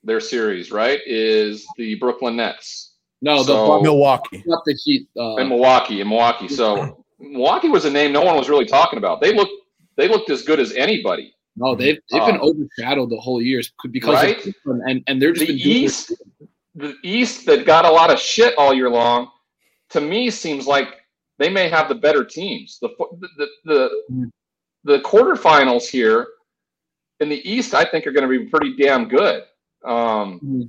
[0.02, 2.94] their series, right, is the Brooklyn Nets.
[3.20, 4.42] No, so, the Milwaukee.
[4.46, 5.08] Not the Heat.
[5.16, 6.48] Uh, in Milwaukee, in Milwaukee.
[6.48, 9.20] So Milwaukee was a name no one was really talking about.
[9.20, 9.52] They looked
[9.96, 11.34] they looked as good as anybody.
[11.56, 13.60] No, they've they've been uh, overshadowed the whole year
[13.90, 14.46] because right?
[14.46, 16.12] of and and they're just the East.
[16.76, 19.32] The East that got a lot of shit all year long,
[19.90, 20.88] to me seems like
[21.38, 22.78] they may have the better teams.
[22.80, 24.30] The the the, the, mm.
[24.84, 26.28] the quarterfinals here
[27.20, 29.42] in the East, I think, are going to be pretty damn good.
[29.84, 30.62] Um, mm-hmm.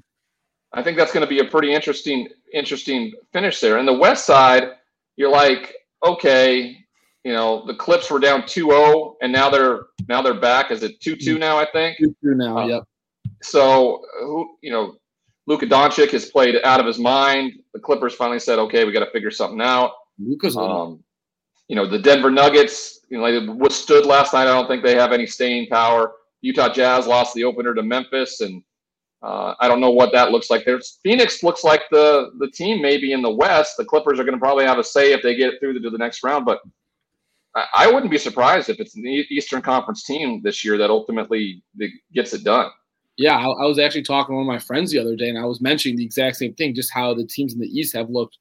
[0.73, 3.77] I think that's going to be a pretty interesting, interesting finish there.
[3.77, 4.71] And the West side,
[5.15, 6.77] you're like, okay,
[7.23, 10.71] you know, the Clips were down 2-0, and now they're now they're back.
[10.71, 11.39] Is it 2-2 mm-hmm.
[11.39, 11.57] now?
[11.57, 12.57] I think 2-2 now.
[12.57, 12.83] Uh, yep.
[13.41, 14.95] So, who you know,
[15.47, 17.53] Luka Doncic has played out of his mind.
[17.73, 19.93] The Clippers finally said, okay, we got to figure something out.
[20.19, 21.03] Luka's um,
[21.69, 24.47] you know, the Denver Nuggets, you know, they withstood last night.
[24.47, 26.13] I don't think they have any staying power.
[26.41, 28.63] Utah Jazz lost the opener to Memphis, and
[29.21, 30.65] uh, I don't know what that looks like.
[30.65, 33.75] There's Phoenix looks like the the team maybe in the West.
[33.78, 35.97] The Clippers are going to probably have a say if they get through to the
[35.97, 36.60] next round, but
[37.56, 41.63] I, I wouldn't be surprised if it's an Eastern Conference team this year that ultimately
[42.13, 42.69] gets it done.
[43.17, 45.38] Yeah, I, I was actually talking to one of my friends the other day, and
[45.38, 48.10] I was mentioning the exact same thing, just how the teams in the East have
[48.10, 48.38] looked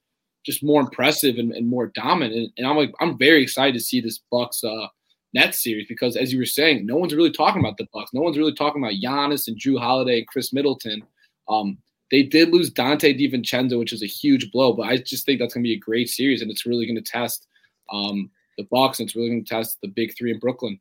[0.47, 2.53] just more impressive and, and more dominant.
[2.57, 4.87] And I'm like, I'm very excited to see this Bucks uh,
[5.35, 8.12] Nets series because, as you were saying, no one's really talking about the Bucks.
[8.12, 11.03] No one's really talking about Giannis and Jrue Holiday and Khris Middleton.
[11.49, 11.79] Um,
[12.11, 15.55] they did lose Donte DiVincenzo, which is a huge blow, but I just think that's
[15.55, 17.47] going to be a great series, and it's really going to test
[17.93, 20.81] um, the Bucks, and it's really going to test the big three in Brooklyn.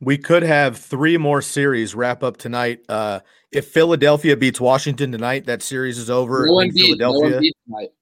[0.00, 2.80] We could have three more series wrap up tonight.
[2.88, 6.44] Uh, if Philadelphia beats Washington tonight, that series is over.
[6.46, 7.92] No Embiid, no Embiid tonight.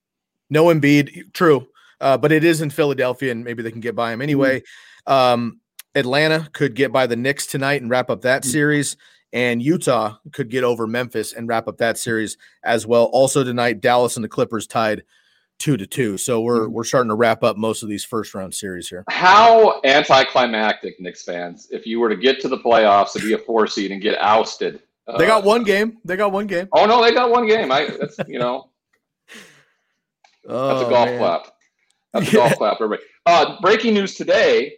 [0.49, 1.67] No Embiid, true,
[2.01, 4.59] uh, but it is in Philadelphia, and maybe they can get by him anyway.
[5.07, 5.13] Mm-hmm.
[5.13, 5.61] Um,
[5.95, 8.51] Atlanta could get by the Knicks tonight and wrap up that mm-hmm.
[8.51, 8.97] series,
[9.33, 13.05] and Utah could get over Memphis and wrap up that series as well.
[13.05, 15.03] Also tonight, Dallas and the Clippers tied
[15.59, 16.17] two to two.
[16.17, 16.73] So we're mm-hmm.
[16.73, 19.03] we're starting to wrap up most of these first round series here.
[19.09, 23.37] How anticlimactic, Knicks fans, if you were to get to the playoffs to be a
[23.37, 24.81] four seed and get ousted.
[25.07, 25.97] Uh, they got one game.
[26.03, 26.67] They got one game.
[26.73, 27.71] Oh no, they got one game.
[27.71, 28.69] I that's you know.
[30.47, 31.17] oh, that's a golf man.
[31.19, 31.47] clap.
[32.13, 33.03] That's a golf clap, everybody.
[33.25, 34.73] Uh, breaking news today.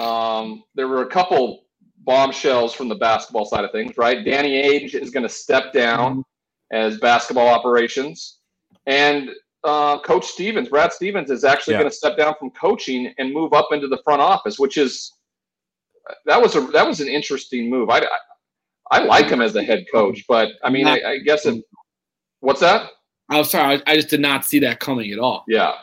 [0.00, 1.64] Um, there were a couple
[2.04, 4.24] bombshells from the basketball side of things, right?
[4.24, 6.76] Danny Ainge is going to step down mm-hmm.
[6.76, 8.38] as basketball operations,
[8.86, 9.30] and
[9.64, 11.80] uh, Coach Stevens, Brad Stevens, is actually yeah.
[11.80, 15.12] going to step down from coaching and move up into the front office, which is
[16.26, 17.90] that was a that was an interesting move.
[17.90, 18.08] I, I,
[18.90, 21.62] I like him as the head coach, but I mean, I, I guess it.
[22.40, 22.90] What's that?
[23.30, 25.44] I'm sorry, I, I just did not see that coming at all.
[25.48, 25.74] Yeah.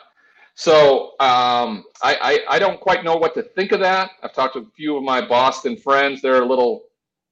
[0.60, 4.10] So um, I, I, I don't quite know what to think of that.
[4.22, 6.20] I've talked to a few of my Boston friends.
[6.20, 6.82] They're a little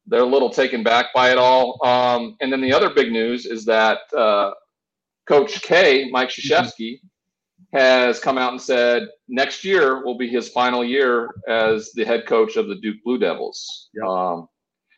[0.07, 1.79] they're a little taken back by it all.
[1.87, 4.53] Um, and then the other big news is that uh,
[5.27, 6.55] Coach K, Mike mm-hmm.
[6.55, 7.01] Krzyzewski,
[7.75, 12.25] has come out and said next year will be his final year as the head
[12.25, 13.91] coach of the Duke Blue Devils.
[13.93, 14.07] Yep.
[14.07, 14.49] Um,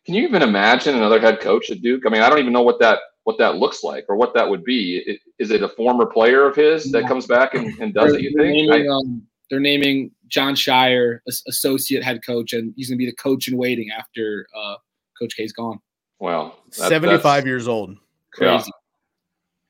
[0.06, 2.04] can you even imagine another head coach at Duke?
[2.06, 4.48] I mean, I don't even know what that what that looks like or what that
[4.48, 5.18] would be.
[5.38, 8.22] Is it a former player of his that comes back and, and does they're, it?
[8.22, 8.68] You think?
[8.68, 13.10] Naming, I, um, they're naming Jon Scheyer associate head coach, and he's going to be
[13.10, 14.76] the coach in waiting after uh,
[15.18, 15.80] Coach K's gone.
[16.18, 17.96] Well, that, seventy-five years old.
[18.32, 18.52] Crazy.
[18.52, 18.62] Yeah.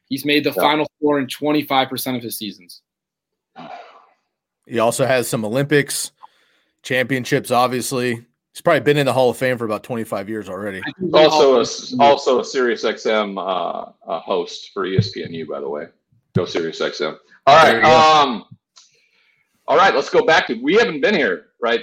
[0.09, 0.63] He's made the yeah.
[0.63, 2.83] Final Four in twenty-five percent of his seasons.
[4.67, 6.13] He also has some Olympics
[6.83, 7.51] championships.
[7.51, 10.83] Obviously, He's probably been in the Hall of Fame for about 25 years already.
[11.15, 15.87] Also, a, also a Sirius XM uh, uh, host for ESPNU, by the way.
[16.35, 17.17] Go Sirius XM.
[17.47, 17.83] All right.
[17.85, 18.45] Um,
[19.69, 19.95] all right.
[19.95, 20.55] Let's go back to.
[20.55, 21.81] We haven't been here, right?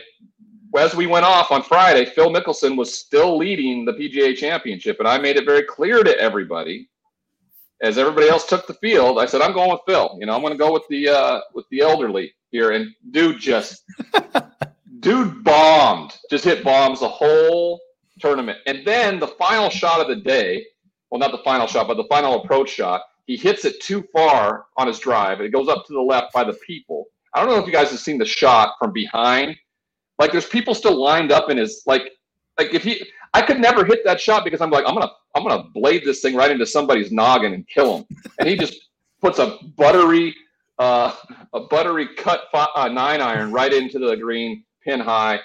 [0.77, 5.07] As we went off on Friday, Phil Mickelson was still leading the PGA Championship, and
[5.07, 6.89] I made it very clear to everybody,
[7.81, 9.19] as everybody else took the field.
[9.19, 10.17] I said, "I'm going with Phil.
[10.19, 13.39] You know, I'm going to go with the uh, with the elderly here." And dude
[13.39, 13.83] just
[14.99, 17.79] dude bombed, just hit bombs the whole
[18.19, 18.59] tournament.
[18.65, 20.65] And then the final shot of the day,
[21.09, 24.65] well, not the final shot, but the final approach shot, he hits it too far
[24.77, 27.05] on his drive, and it goes up to the left by the people.
[27.33, 29.55] I don't know if you guys have seen the shot from behind.
[30.17, 32.09] Like, there's people still lined up in his like,
[32.57, 35.43] like if he, I could never hit that shot because I'm like, I'm gonna, I'm
[35.43, 38.05] gonna blade this thing right into somebody's noggin and kill him.
[38.39, 38.75] And he just
[39.21, 40.33] puts a buttery,
[40.79, 41.13] uh,
[41.53, 45.39] a buttery cut five, uh, nine iron right into the green pin high.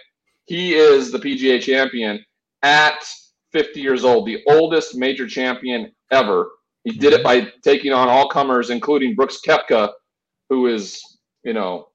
[0.47, 2.25] He is the PGA champion
[2.63, 3.05] at
[3.53, 6.51] 50 years old, the oldest major champion ever.
[6.85, 9.93] He did it by taking on all comers, including Brooks Koepka,
[10.49, 11.01] who is,
[11.45, 11.89] you know,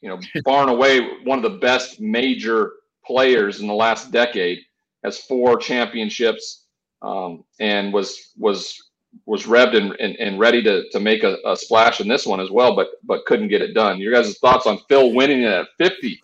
[0.00, 2.72] you know, far and away one of the best major
[3.04, 4.58] players in the last decade.
[5.04, 6.66] Has four championships
[7.02, 8.80] um, and was was
[9.26, 12.40] was revved and, and, and ready to, to make a, a, splash in this one
[12.40, 13.98] as well, but but couldn't get it done.
[13.98, 16.20] Your guys' thoughts on Phil winning it at 50?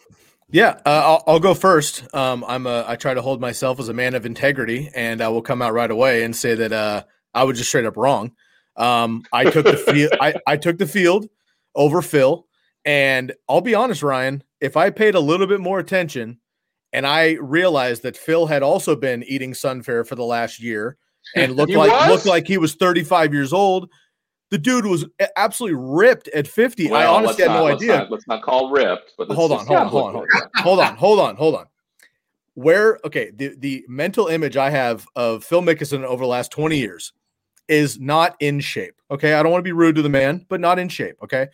[0.51, 2.03] Yeah, uh, I'll, I'll, go first.
[2.15, 5.29] Um, I'm a, I try to hold myself as a man of integrity, and I
[5.29, 8.33] will come out right away and say that uh, I was just straight up wrong.
[8.77, 10.13] Um, I took the field.
[10.21, 11.29] I, I took the field
[11.75, 12.47] over Phil,
[12.87, 14.43] and I'll be honest, Ryan.
[14.61, 16.41] If I paid a little bit more attention,
[16.95, 20.97] and I realized that Phil had also been eating Sunfare for the last year,
[21.37, 22.09] and looked like was?
[22.09, 23.91] looked like he was 35 years old,
[24.51, 25.05] the dude was
[25.37, 26.91] absolutely ripped at 50.
[26.91, 27.99] Well, I honestly had not, no let's idea.
[27.99, 30.81] Not, let's not call ripped, but hold on, hold on, hold on, hold on, hold
[30.81, 31.67] on, hold on, hold on.
[32.55, 36.77] Where okay, the the mental image I have of Phil Mickelson over the last 20
[36.77, 37.13] years
[37.69, 38.95] is not in shape.
[39.11, 41.17] Okay, I don't want to be rude to the man, but not in shape.
[41.23, 41.49] Okay,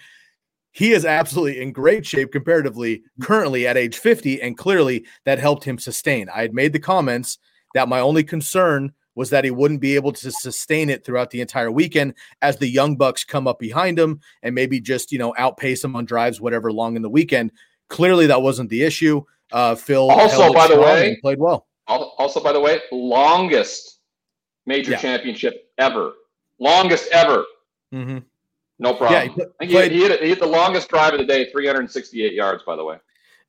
[0.71, 5.65] he is absolutely in great shape comparatively currently at age 50, and clearly that helped
[5.65, 6.29] him sustain.
[6.29, 7.39] I had made the comments
[7.75, 11.41] that my only concern was that he wouldn't be able to sustain it throughout the
[11.41, 15.35] entire weekend as the young bucks come up behind him and maybe just you know
[15.39, 17.53] outpace him on drives whatever long in the weekend.
[17.89, 19.23] Clearly that wasn't the issue.
[19.53, 21.67] Uh phil also by the way played well.
[21.87, 24.01] also by the way longest
[24.67, 24.99] major yeah.
[24.99, 26.13] championship ever.
[26.59, 27.45] Longest ever.
[27.93, 28.19] Mm-hmm.
[28.81, 29.35] no problem.
[29.39, 32.63] yeah, he, played, he, hit, he hit the longest drive of the day 368 yards
[32.65, 32.97] by the way.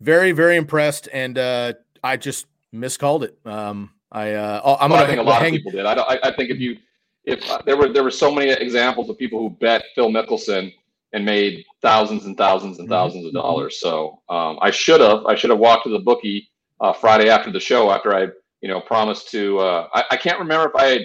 [0.02, 1.74] Very very impressed, and uh,
[2.04, 3.38] I just miscalled it.
[3.46, 5.04] Um, I uh, I'm well, gonna.
[5.04, 5.86] I think a lot hang, of people did.
[5.86, 6.78] I, I, I think if you
[7.26, 10.74] if uh, there were there were so many examples of people who bet Phil Mickelson
[11.12, 13.28] and made thousands and thousands and 1000s mm-hmm.
[13.28, 13.80] of dollars.
[13.82, 16.50] So um, I should have I should have walked to the bookie
[16.80, 18.28] uh, Friday after the show after I
[18.62, 21.02] you know promised to uh, I, I can't remember if I had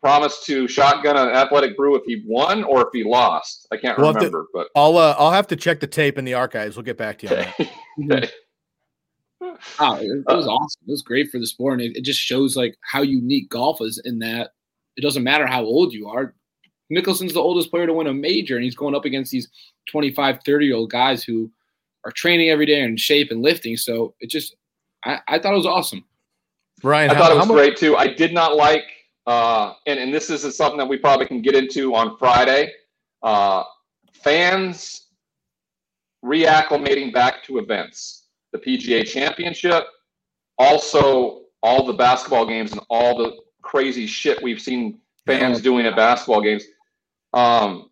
[0.00, 3.68] promised to shotgun an athletic brew if he won or if he lost.
[3.70, 6.24] I can't we'll remember, to, but I'll uh, I'll have to check the tape in
[6.24, 6.76] the archives.
[6.76, 7.66] We'll get back to you.
[8.12, 8.28] okay.
[9.80, 10.80] Oh, it, was awesome.
[10.86, 13.80] It was great for the sport, and it, it, just shows like how unique golf
[13.80, 14.52] is in that
[14.96, 16.34] it doesn't matter how old you are.
[16.90, 19.48] Mickelson's the oldest player to win a major, and he's going up against these
[19.90, 21.50] 25, 30 year old guys who
[22.04, 23.76] are training every day in shape and lifting.
[23.76, 24.56] So it just,
[25.04, 26.04] I, I thought it was awesome.
[26.82, 27.96] Ryan, I how, thought it was great too.
[27.96, 28.84] I did not like
[29.26, 32.72] uh, and, and this is something that we probably can get into on Friday.
[33.22, 33.62] Uh,
[34.12, 35.08] fans
[36.24, 38.21] reacclimating back to events,
[38.52, 39.84] the PGA Championship,
[40.58, 45.96] also all the basketball games and all the crazy shit we've seen fans doing at
[45.96, 46.64] basketball games.
[47.32, 47.90] Um,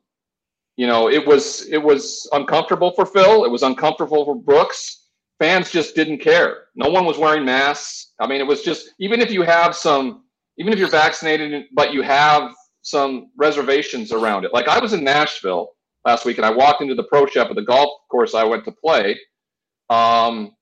[0.76, 3.44] you know, it was it was uncomfortable for Phil.
[3.44, 5.08] It was uncomfortable for Brooks.
[5.38, 6.64] Fans just didn't care.
[6.74, 8.12] No one was wearing masks.
[8.20, 10.24] I mean, it was just even if you have some
[10.58, 14.52] even if you're vaccinated, but you have some reservations around it.
[14.52, 15.70] Like I was in Nashville
[16.04, 18.64] last week and I walked into the pro shop at the golf course I went
[18.64, 19.18] to play.
[19.90, 20.52] Um,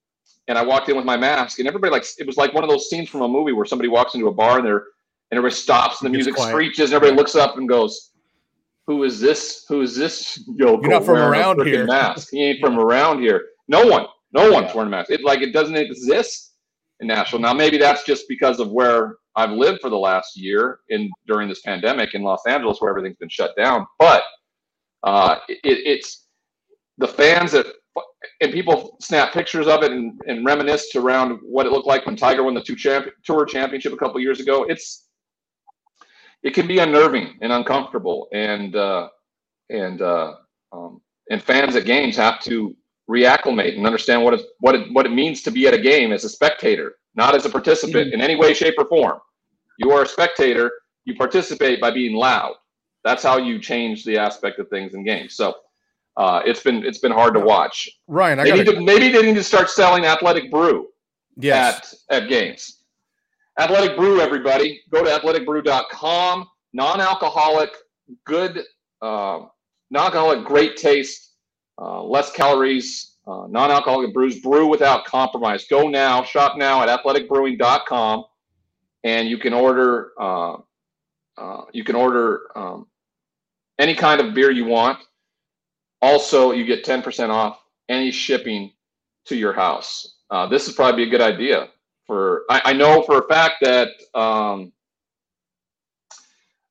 [0.48, 2.70] and I walked in with my mask and everybody like, it was like one of
[2.70, 4.84] those scenes from a movie where somebody walks into a bar and they're,
[5.30, 6.50] and everybody stops and the music quiet.
[6.50, 8.12] screeches and everybody looks up and goes,
[8.86, 9.66] who is this?
[9.68, 10.42] Who is this?
[10.56, 11.86] Yo, You're not from around here.
[11.86, 12.28] Mask.
[12.30, 13.44] He ain't from around here.
[13.68, 14.74] No one, no one's yeah.
[14.74, 15.10] wearing a mask.
[15.10, 16.54] It like, it doesn't exist
[17.00, 17.40] in Nashville.
[17.40, 21.48] Now, maybe that's just because of where I've lived for the last year in during
[21.48, 23.86] this pandemic in Los Angeles, where everything's been shut down.
[23.98, 24.22] But
[25.04, 26.24] uh, it, it's
[26.96, 27.66] the fans that
[28.40, 32.16] and people snap pictures of it and, and reminisce around what it looked like when
[32.16, 34.64] Tiger won the two champ, tour championship a couple years ago.
[34.64, 35.06] It's
[36.42, 39.08] it can be unnerving and uncomfortable, and uh,
[39.70, 40.34] and uh,
[40.72, 41.00] um,
[41.30, 42.76] and fans at games have to
[43.10, 46.12] reacclimate and understand what it what it what it means to be at a game
[46.12, 48.14] as a spectator, not as a participant mm-hmm.
[48.14, 49.18] in any way, shape, or form.
[49.78, 50.70] You are a spectator.
[51.04, 52.54] You participate by being loud.
[53.04, 55.34] That's how you change the aspect of things in games.
[55.34, 55.54] So
[56.18, 57.88] uh, it's been it's been hard to watch.
[58.06, 58.80] Ryan, I maybe, gotta...
[58.82, 60.88] maybe they need to start selling athletic brew
[61.36, 62.04] yes.
[62.10, 62.74] at at games.
[63.58, 66.46] Athletic Brew, everybody, go to athleticbrew.com.
[66.74, 67.70] Non-alcoholic,
[68.24, 68.62] good,
[69.02, 69.40] uh,
[69.90, 71.32] non-alcoholic, great taste,
[71.82, 74.38] uh, less calories, uh, non-alcoholic brews.
[74.40, 75.66] Brew without compromise.
[75.66, 78.26] Go now, shop now at athleticbrewing.com
[79.04, 80.56] and you can order uh,
[81.36, 82.86] uh, you can order um,
[83.78, 84.98] any kind of beer you want.
[86.00, 88.72] Also, you get 10% off any shipping
[89.26, 90.16] to your house.
[90.30, 91.68] Uh, this is probably a good idea
[92.06, 92.42] for.
[92.50, 94.72] I, I know for a fact that um,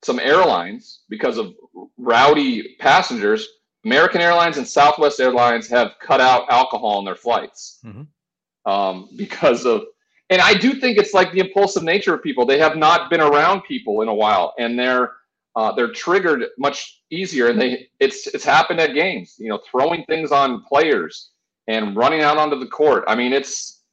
[0.03, 1.53] some airlines, because of
[1.97, 3.47] rowdy passengers,
[3.83, 8.71] American Airlines and Southwest Airlines have cut out alcohol in their flights mm-hmm.
[8.71, 9.83] um, because of
[10.29, 12.45] and I do think it's like the impulsive nature of people.
[12.45, 15.13] They have not been around people in a while, and they're
[15.57, 17.49] uh, they're triggered much easier.
[17.49, 19.35] And they it's it's happened at games.
[19.39, 21.31] You know, throwing things on players
[21.67, 23.03] and running out onto the court.
[23.07, 23.83] I mean, it's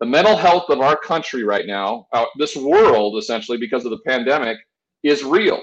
[0.00, 4.00] the mental health of our country right now, uh, this world essentially because of the
[4.04, 4.58] pandemic,
[5.04, 5.60] is real,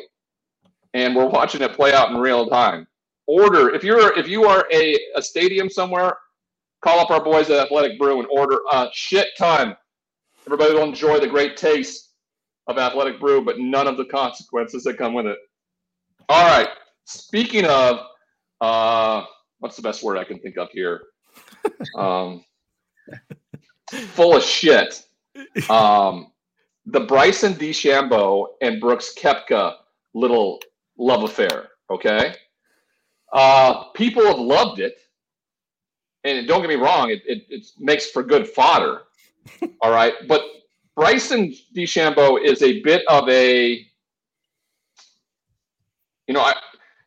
[0.93, 2.87] and we're watching it play out in real time.
[3.27, 6.13] Order if you're if you are a, a stadium somewhere,
[6.83, 9.75] call up our boys at Athletic Brew and order a shit ton
[10.51, 12.08] Everybody will enjoy the great taste
[12.69, 15.39] of athletic brew, but none of the consequences that come with it.
[16.29, 16.69] All right.
[17.05, 17.99] Speaking of,
[18.61, 19.25] uh,
[19.57, 21.01] what's the best word I can think of here?
[21.97, 22.43] Um,
[23.89, 25.03] full of shit.
[25.69, 26.31] Um,
[26.85, 29.75] the Bryson DeChambeau and Brooks Koepka
[30.13, 30.59] little
[30.97, 31.69] love affair.
[31.89, 32.35] Okay.
[33.33, 34.95] Uh, people have loved it.
[36.23, 39.03] And don't get me wrong, it, it, it makes for good fodder.
[39.81, 40.13] All right.
[40.27, 40.43] But
[40.99, 43.85] Bryson DeChambeau is a bit of a,
[46.27, 46.55] you know, I,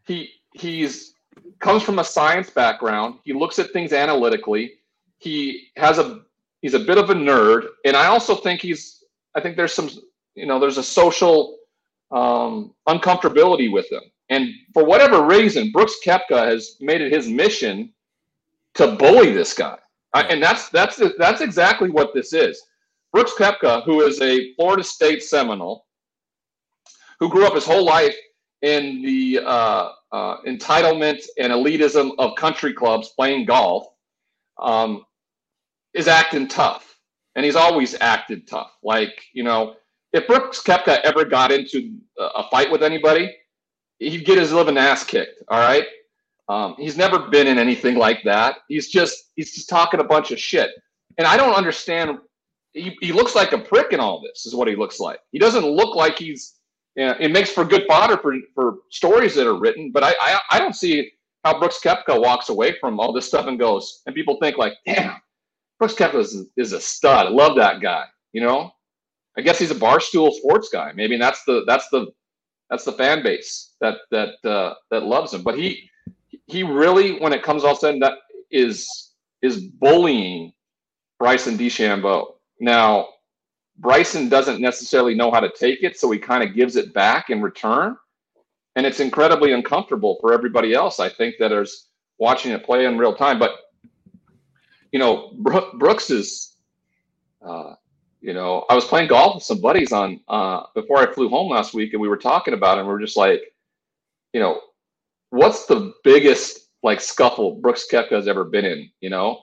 [0.07, 1.13] he he's
[1.59, 3.17] comes from a science background.
[3.23, 4.73] He looks at things analytically.
[5.19, 6.23] He has a
[6.63, 9.05] he's a bit of a nerd, and I also think he's
[9.35, 9.91] I think there's some
[10.37, 11.59] you know there's a social
[12.11, 14.05] um, uncomfortability with him.
[14.31, 17.93] And for whatever reason, Brooks Koepka has made it his mission
[18.73, 19.77] to bully this guy.
[20.15, 22.59] I, and that's that's that's exactly what this is.
[23.13, 25.87] Brooks Koepka, who is a Florida State Seminole,
[27.21, 28.17] who grew up his whole life
[28.63, 33.87] in the uh, uh, entitlement and elitism of country clubs playing golf,
[34.59, 35.05] um,
[35.95, 36.99] is acting tough,
[37.37, 38.73] and he's always acted tough.
[38.83, 39.75] Like you know,
[40.13, 43.35] if Brooks Koepka ever got into a fight with anybody,
[43.99, 45.43] he'd get his living ass kicked.
[45.49, 45.87] All right.
[46.49, 48.59] Um, he's never been in anything like that.
[48.69, 50.71] He's just he's just talking a bunch of shit,
[51.19, 52.19] and I don't understand.
[52.73, 54.47] He, he looks like a prick in all this.
[54.47, 55.21] Is what he looks like.
[55.31, 56.59] He doesn't look like he's.
[56.97, 60.13] You know, it makes for good fodder for, for stories that are written, but I,
[60.21, 61.11] I I don't see
[61.43, 64.75] how Brooks Koepka walks away from all this stuff and goes, and people think like,
[64.87, 65.17] damn,
[65.79, 67.27] Brooks Koepka is, is a stud.
[67.27, 68.05] I love that guy.
[68.33, 68.73] You know,
[69.37, 70.93] I guess he's a barstool sports guy.
[70.95, 72.07] Maybe that's the that's the
[72.71, 75.43] that's the fan base that that uh, that loves him.
[75.43, 75.91] But he
[76.47, 78.19] he really, when it comes all said, and done that
[78.51, 79.13] is
[79.43, 80.53] is bullying
[81.19, 82.35] Bryson DeChambeau.
[82.63, 83.09] Now,
[83.79, 87.29] Bryson doesn't necessarily know how to take it, so he kind of gives it back
[87.29, 87.97] in return,
[88.77, 91.01] and it's incredibly uncomfortable for everybody else.
[91.01, 91.89] I think that is
[92.19, 93.41] watching it play in real time.
[93.41, 93.51] But
[94.93, 95.33] you know,
[95.75, 96.57] Brooks is.
[97.45, 97.75] Uh,
[98.21, 101.51] you know, I was playing golf with some buddies on uh, before I flew home
[101.51, 102.83] last week, and we were talking about it.
[102.83, 103.43] And we are just like,
[104.33, 104.61] you know,
[105.31, 108.89] what's the biggest like scuffle Brooks Koepka has ever been in?
[109.01, 109.41] You know,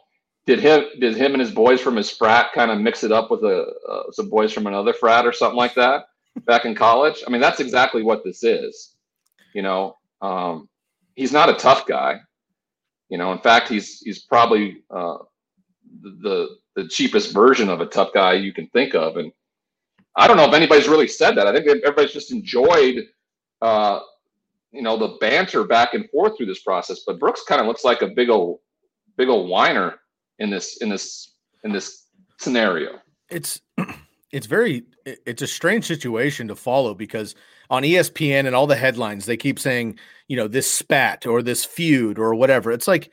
[0.49, 3.29] did him did him and his boys from his frat kind of mix it up
[3.29, 6.07] with a uh, some boys from another frat or something like that
[6.47, 7.23] back in college?
[7.25, 8.95] I mean, that's exactly what this is.
[9.53, 10.67] You know, um,
[11.13, 12.19] he's not a tough guy.
[13.09, 15.19] You know, in fact, he's he's probably uh,
[16.01, 19.31] the the cheapest version of a tough guy you can think of, and
[20.15, 21.45] I don't know if anybody's really said that.
[21.45, 23.05] I think everybody's just enjoyed
[23.61, 23.99] uh,
[24.71, 27.01] you know the banter back and forth through this process.
[27.05, 28.61] But Brooks kind of looks like a big old
[29.15, 29.99] big old whiner
[30.39, 32.99] in this in this in this scenario.
[33.29, 33.61] It's
[34.31, 37.35] it's very it's a strange situation to follow because
[37.69, 41.65] on ESPN and all the headlines they keep saying you know this spat or this
[41.65, 42.71] feud or whatever.
[42.71, 43.11] It's like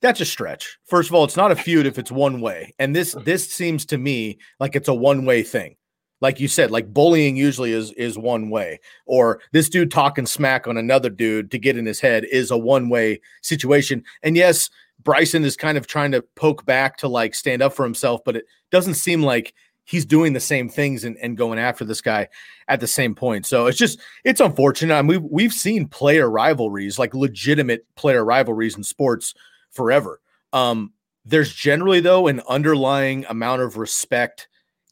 [0.00, 0.78] that's a stretch.
[0.86, 3.24] First of all, it's not a feud if it's one way, and this mm.
[3.24, 5.76] this seems to me like it's a one way thing
[6.24, 10.66] like you said like bullying usually is is one way or this dude talking smack
[10.66, 14.70] on another dude to get in his head is a one way situation and yes
[15.04, 18.36] bryson is kind of trying to poke back to like stand up for himself but
[18.36, 19.54] it doesn't seem like
[19.86, 22.26] he's doing the same things and, and going after this guy
[22.68, 26.30] at the same point so it's just it's unfortunate I mean, we've, we've seen player
[26.30, 29.34] rivalries like legitimate player rivalries in sports
[29.70, 30.20] forever
[30.52, 30.92] um
[31.24, 34.48] there's generally though an underlying amount of respect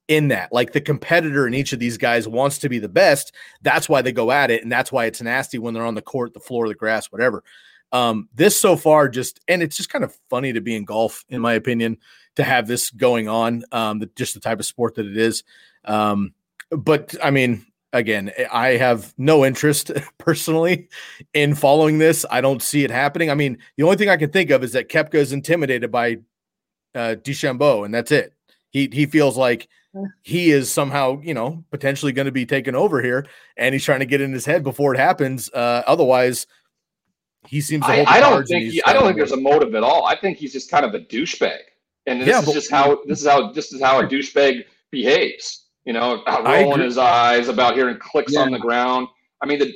[0.08, 0.52] in that.
[0.52, 3.32] Like the competitor in each of these guys wants to be the best.
[3.62, 4.62] That's why they go at it.
[4.62, 7.42] And that's why it's nasty when they're on the court, the floor, the grass, whatever.
[7.92, 11.24] Um, this so far just, and it's just kind of funny to be in golf,
[11.28, 11.98] in my opinion,
[12.36, 15.44] to have this going on, um, the, just the type of sport that it is.
[15.84, 16.32] Um,
[16.70, 20.88] but I mean, again, I have no interest personally
[21.34, 22.24] in following this.
[22.30, 23.30] I don't see it happening.
[23.30, 26.18] I mean, the only thing I can think of is that Koepka is intimidated by
[26.94, 28.34] uh, DeChambeau, and that's it.
[28.70, 29.68] He he feels like
[30.22, 33.26] he is somehow, you know, potentially going to be taken over here,
[33.56, 35.50] and he's trying to get in his head before it happens.
[35.52, 36.46] Uh, otherwise,
[37.46, 37.84] he seems.
[37.86, 38.72] I, I, don't think.
[38.72, 40.06] He, I don't think there's a motive at all.
[40.06, 41.58] I think he's just kind of a douchebag,
[42.06, 44.64] and this yeah, is but, just how this is how this is how a douchebag
[44.90, 45.66] behaves.
[45.84, 48.40] You know, rolling his eyes about hearing clicks yeah.
[48.40, 49.08] on the ground.
[49.42, 49.74] I mean, the,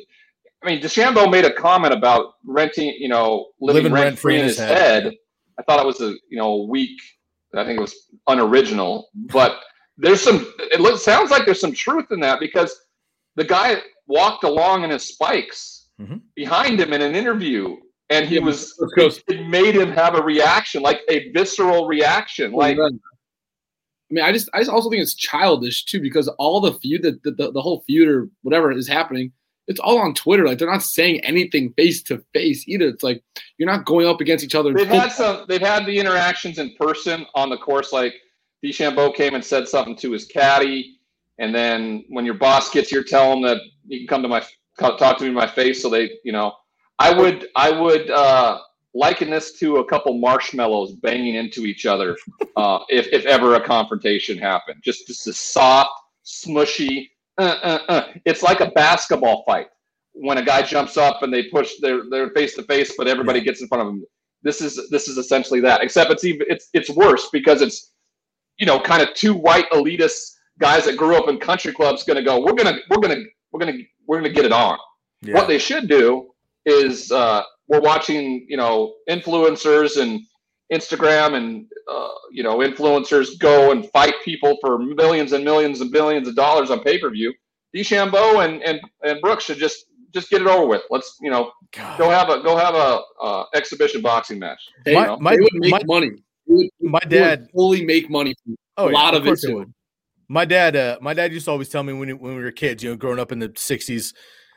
[0.62, 4.44] I mean, DeChambeau made a comment about renting, you know, living, living rent free in
[4.44, 5.04] his head.
[5.04, 5.14] head.
[5.58, 7.00] I thought it was a you know weak.
[7.54, 9.60] I think it was unoriginal, but
[9.96, 12.78] there's some it looks sounds like there's some truth in that because
[13.34, 16.16] the guy walked along in his spikes mm-hmm.
[16.34, 17.76] behind him in an interview
[18.10, 18.78] and he yeah, was
[19.28, 22.78] it made him have a reaction like a visceral reaction like
[24.10, 27.02] I mean, I just, I just also think it's childish too because all the feud
[27.02, 29.32] that the, the, the whole feud or whatever is happening,
[29.66, 30.46] it's all on Twitter.
[30.46, 32.86] Like they're not saying anything face to face either.
[32.86, 33.22] It's like
[33.58, 34.72] you're not going up against each other.
[34.72, 35.44] They've had some.
[35.48, 37.92] They've had the interactions in person on the course.
[37.92, 38.14] Like
[38.64, 41.00] DeChambeau came and said something to his caddy,
[41.38, 44.44] and then when your boss gets here, tell him that you can come to my
[44.78, 45.82] talk to me in my face.
[45.82, 46.52] So they, you know,
[46.98, 48.58] I would I would uh,
[48.94, 52.16] liken this to a couple marshmallows banging into each other
[52.56, 54.80] uh, if if ever a confrontation happened.
[54.82, 55.90] Just just a soft,
[56.24, 57.08] smushy.
[57.38, 58.12] Uh, uh, uh.
[58.24, 59.68] It's like a basketball fight
[60.12, 63.40] when a guy jumps up and they push their they're face to face, but everybody
[63.40, 64.04] gets in front of them.
[64.42, 67.92] This is this is essentially that, except it's even it's it's worse because it's
[68.58, 72.16] you know, kind of two white elitist guys that grew up in country clubs going
[72.16, 73.24] to go, we're going to, we're going to,
[73.56, 74.78] we're going to, we're going to get it on.
[75.22, 75.34] Yeah.
[75.34, 76.30] What they should do
[76.66, 80.20] is uh, we're watching, you know, influencers and
[80.72, 85.90] Instagram and, uh, you know, influencers go and fight people for millions and millions and
[85.90, 87.32] billions of dollars on pay per view.
[87.74, 90.82] DeChambeau and, and, and Brooks should just just get it over with.
[90.88, 91.98] Let's you know God.
[91.98, 94.60] go have a go have a uh, exhibition boxing match.
[94.84, 96.10] They, my, my, they would make my, money
[96.46, 99.66] would, my dad fully make money from oh, a yeah, lot of, of it too.
[100.28, 102.82] My dad, uh, my dad used to always tell me when when we were kids,
[102.82, 104.14] you know, growing up in the '60s,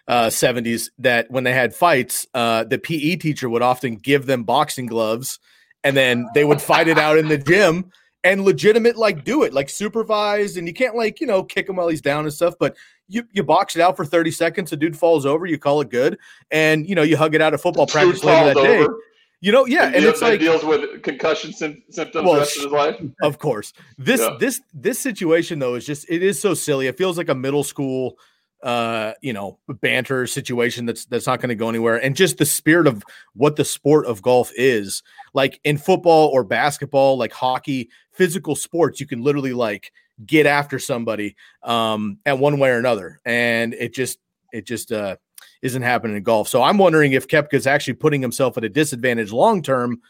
[0.07, 4.43] uh, 70s, that when they had fights, uh, the PE teacher would often give them
[4.43, 5.39] boxing gloves,
[5.84, 7.91] and then they would fight it out in the gym
[8.24, 11.78] and legitimate like do it like supervised and you can't like you know kick him
[11.78, 12.76] while he's down and stuff but
[13.07, 15.89] you you box it out for 30 seconds the dude falls over you call it
[15.89, 16.17] good
[16.51, 18.88] and you know you hug it out at football practice later that over.
[18.88, 18.93] day
[19.41, 22.63] you know yeah and, and it's like deals with concussion symptoms well, the rest of
[22.63, 23.01] his life?
[23.21, 23.73] of course.
[23.97, 24.35] This yeah.
[24.39, 26.87] this this situation though is just it is so silly.
[26.87, 28.17] It feels like a middle school
[28.61, 31.95] uh you know banter situation that's that's not going to go anywhere.
[31.95, 36.43] And just the spirit of what the sport of golf is like in football or
[36.43, 39.93] basketball like hockey physical sports you can literally like
[40.25, 43.21] get after somebody um at one way or another.
[43.23, 44.19] And it just
[44.51, 45.15] it just uh
[45.62, 49.32] isn't happening in golf so i'm wondering if Koepka's actually putting himself at a disadvantage
[49.32, 50.01] long term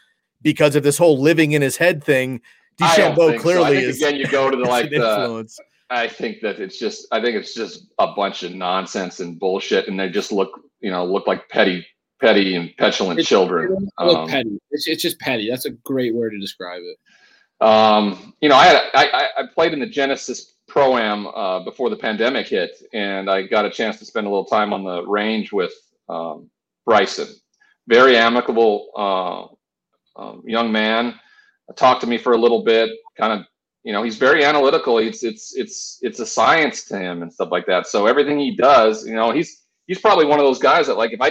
[0.42, 2.40] because of this whole living in his head thing
[2.80, 3.88] DeChambeau clearly so.
[3.88, 5.58] is again you go to the like the influence
[5.90, 9.88] I think that it's just I think it's just a bunch of nonsense and bullshit,
[9.88, 11.84] and they just look you know look like petty
[12.20, 13.88] petty and petulant it's, children.
[13.98, 14.60] Um, petty.
[14.70, 15.50] It's, it's just petty.
[15.50, 17.66] That's a great word to describe it.
[17.66, 21.90] Um, you know, I had I, I played in the Genesis Pro Am uh, before
[21.90, 25.04] the pandemic hit, and I got a chance to spend a little time on the
[25.04, 25.72] range with
[26.08, 26.48] um,
[26.86, 27.26] Bryson.
[27.88, 31.18] Very amicable uh, um, young man.
[31.76, 33.46] Talked to me for a little bit, kind of
[33.82, 37.48] you know he's very analytical it's it's it's it's a science to him and stuff
[37.50, 40.86] like that so everything he does you know he's he's probably one of those guys
[40.86, 41.28] that like if i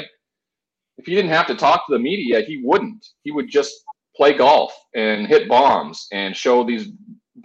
[0.97, 3.83] if he didn't have to talk to the media he wouldn't he would just
[4.15, 6.87] play golf and hit bombs and show these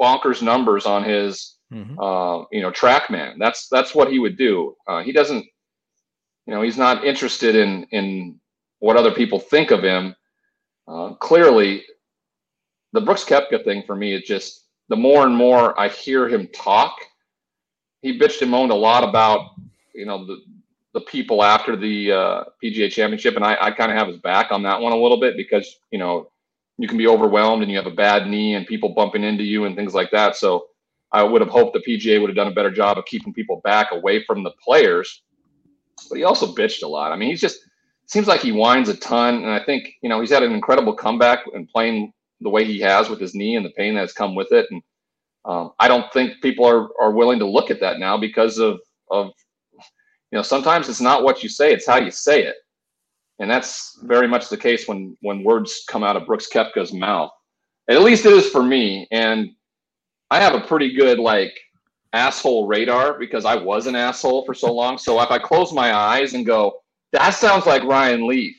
[0.00, 1.98] bonkers numbers on his mm-hmm.
[1.98, 5.44] uh, you know trackman that's that's what he would do uh, he doesn't
[6.46, 8.38] you know he's not interested in in
[8.78, 10.14] what other people think of him
[10.88, 11.82] uh, clearly
[12.92, 16.48] the brooks koepka thing for me is just the more and more I hear him
[16.48, 16.96] talk,
[18.02, 19.50] he bitched and moaned a lot about
[19.94, 20.42] you know the
[20.92, 24.52] the people after the uh, PGA Championship, and I, I kind of have his back
[24.52, 26.30] on that one a little bit because you know
[26.78, 29.64] you can be overwhelmed and you have a bad knee and people bumping into you
[29.64, 30.36] and things like that.
[30.36, 30.66] So
[31.14, 33.60] I would have hoped the PGA would have done a better job of keeping people
[33.64, 35.22] back away from the players.
[36.10, 37.12] But he also bitched a lot.
[37.12, 37.60] I mean, he's just
[38.06, 40.92] seems like he whines a ton, and I think you know he's had an incredible
[40.92, 44.34] comeback and playing the way he has with his knee and the pain that's come
[44.34, 44.66] with it.
[44.70, 44.82] And
[45.44, 48.80] um, I don't think people are, are willing to look at that now because of,
[49.10, 49.30] of,
[49.72, 52.56] you know, sometimes it's not what you say, it's how you say it.
[53.40, 57.30] And that's very much the case when, when words come out of Brooks Koepka's mouth.
[57.88, 59.08] At least it is for me.
[59.10, 59.50] And
[60.30, 61.58] I have a pretty good, like,
[62.14, 64.96] asshole radar because I was an asshole for so long.
[64.96, 66.80] So if I close my eyes and go,
[67.12, 68.56] that sounds like Ryan Leaf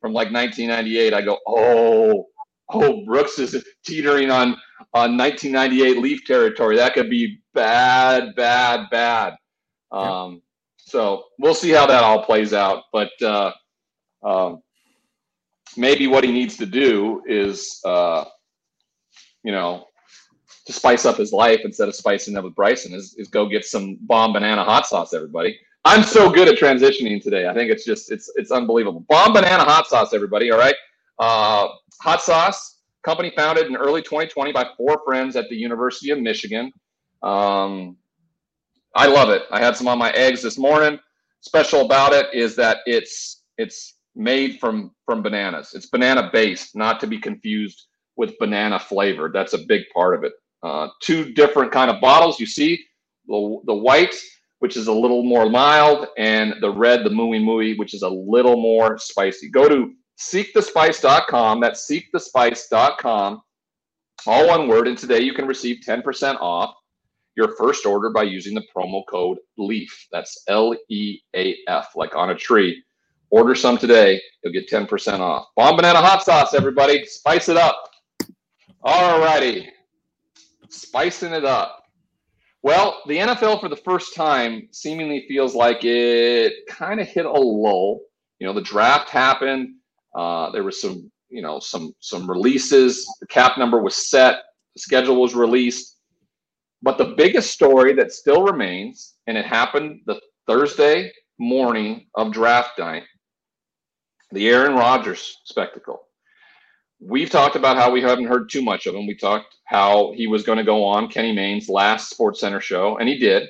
[0.00, 2.26] from like 1998, I go, oh,
[2.70, 4.56] oh, Brooks is teetering on
[4.94, 6.76] on 1998 Leaf territory.
[6.76, 9.34] That could be bad, bad, bad.
[9.90, 10.42] Um,
[10.76, 12.84] so we'll see how that all plays out.
[12.92, 13.52] But uh,
[14.22, 14.62] um,
[15.76, 18.24] maybe what he needs to do is, uh,
[19.42, 19.87] you know,
[20.68, 23.64] to spice up his life instead of spicing up with Bryson is, is go get
[23.64, 25.58] some Bombanana hot sauce, everybody.
[25.86, 27.48] I'm so good at transitioning today.
[27.48, 29.02] I think it's just it's it's unbelievable.
[29.10, 30.50] Bombanana hot sauce, everybody.
[30.50, 30.74] All right.
[31.18, 31.68] Uh,
[32.02, 36.70] hot sauce company founded in early 2020 by four friends at the University of Michigan.
[37.22, 37.96] Um,
[38.94, 39.44] I love it.
[39.50, 40.98] I had some on my eggs this morning.
[41.40, 45.72] Special about it is that it's it's made from from bananas.
[45.72, 49.32] It's banana based, not to be confused with banana flavored.
[49.32, 50.34] That's a big part of it.
[50.62, 52.40] Uh, two different kind of bottles.
[52.40, 52.84] You see
[53.26, 54.14] the the white,
[54.58, 58.08] which is a little more mild, and the red, the mooey mooey, which is a
[58.08, 59.50] little more spicy.
[59.50, 61.60] Go to seekthespice.com.
[61.60, 63.42] That's seekthespice.com.
[64.26, 64.88] All one word.
[64.88, 66.74] And today you can receive 10% off
[67.36, 70.06] your first order by using the promo code LEAF.
[70.10, 72.82] That's L E A F, like on a tree.
[73.30, 74.20] Order some today.
[74.42, 75.46] You'll get 10% off.
[75.56, 77.04] Bombanana hot sauce, everybody.
[77.04, 77.90] Spice it up.
[78.82, 79.68] All righty.
[80.68, 81.84] Spicing it up.
[82.62, 87.30] Well, the NFL for the first time seemingly feels like it kind of hit a
[87.30, 88.00] lull.
[88.40, 89.76] You know, the draft happened.
[90.14, 93.06] Uh, there was some, you know, some some releases.
[93.20, 94.42] The cap number was set.
[94.74, 95.98] The schedule was released.
[96.82, 102.78] But the biggest story that still remains, and it happened the Thursday morning of draft
[102.78, 103.04] night,
[104.32, 106.07] the Aaron Rodgers spectacle.
[107.00, 109.06] We've talked about how we haven't heard too much of him.
[109.06, 112.98] We talked how he was going to go on Kenny Mayne's last Sports Center show,
[112.98, 113.48] and he did.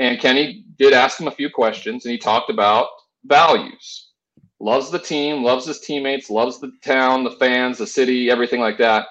[0.00, 2.88] And Kenny did ask him a few questions, and he talked about
[3.24, 4.10] values
[4.64, 8.78] loves the team, loves his teammates, loves the town, the fans, the city, everything like
[8.78, 9.06] that.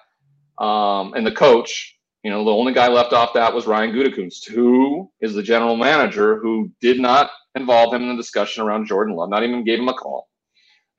[0.58, 4.50] Um, and the coach, you know, the only guy left off that was Brian Gutekunst,
[4.50, 9.16] who is the general manager who did not involve him in the discussion around Jordan
[9.16, 10.28] Love, not even gave him a call.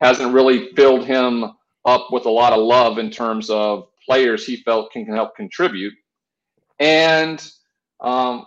[0.01, 1.47] Hasn't really filled him
[1.85, 5.37] up with a lot of love in terms of players he felt can can help
[5.37, 5.95] contribute.
[6.79, 7.47] And
[8.01, 8.47] um,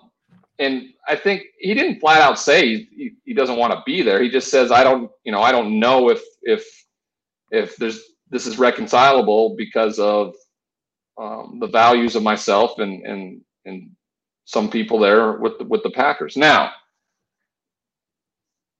[0.59, 4.21] and I think he didn't flat out say he, he doesn't want to be there.
[4.21, 6.65] He just says, I don't, you know, I don't know if if
[7.51, 10.35] if there's this is reconcilable because of
[11.19, 13.91] um, the values of myself and and and
[14.45, 16.37] some people there with the, with the Packers.
[16.37, 16.71] Now,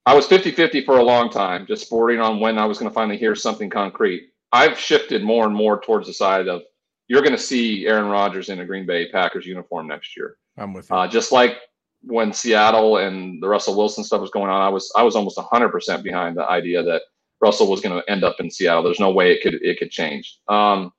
[0.05, 2.93] I was 50-50 for a long time, just sporting on when I was going to
[2.93, 4.29] finally hear something concrete.
[4.51, 6.61] I've shifted more and more towards the side of
[7.07, 10.37] you're going to see Aaron Rodgers in a Green Bay Packers uniform next year.
[10.57, 10.95] I'm with you.
[10.95, 11.57] Uh, just like
[12.01, 15.37] when Seattle and the Russell Wilson stuff was going on, I was I was almost
[15.37, 17.03] 100% behind the idea that
[17.41, 18.83] Russell was going to end up in Seattle.
[18.83, 20.39] There's no way it could it could change.
[20.47, 20.91] Um,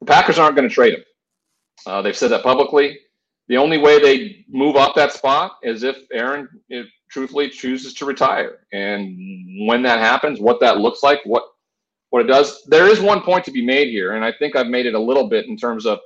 [0.00, 1.04] the Packers aren't going to trade him.
[1.86, 2.98] Uh, they've said that publicly.
[3.48, 8.04] The only way they move up that spot is if Aaron, if, truthfully, chooses to
[8.04, 8.60] retire.
[8.72, 11.44] And when that happens, what that looks like, what
[12.12, 14.66] what it does, there is one point to be made here, and I think I've
[14.66, 15.98] made it a little bit in terms of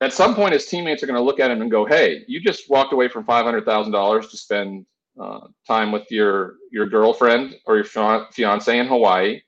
[0.00, 2.40] at some point his teammates are going to look at him and go, "Hey, you
[2.40, 4.84] just walked away from five hundred thousand dollars to spend
[5.22, 9.40] uh, time with your your girlfriend or your fiance in Hawaii,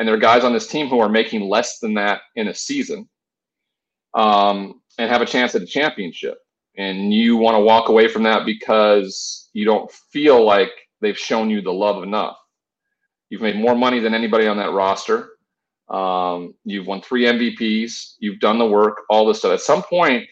[0.00, 2.54] and there are guys on this team who are making less than that in a
[2.54, 3.08] season,
[4.14, 6.38] um, and have a chance at a championship,
[6.76, 11.50] and you want to walk away from that because you don't feel like they've shown
[11.50, 12.36] you the love enough.
[13.34, 15.30] You've made more money than anybody on that roster."
[15.88, 18.14] Um, you've won three MVPs.
[18.20, 19.54] You've done the work, all this stuff.
[19.54, 20.24] At some point,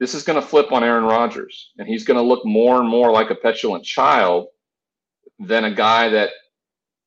[0.00, 2.86] this is going to flip on Aaron Rodgers, and he's going to look more and
[2.86, 4.48] more like a petulant child
[5.38, 6.28] than a guy that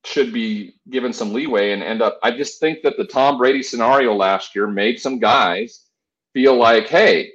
[0.04, 2.18] should be given some leeway and end up.
[2.24, 5.82] I just think that the Tom Brady scenario last year made some guys
[6.32, 7.30] feel like, hey,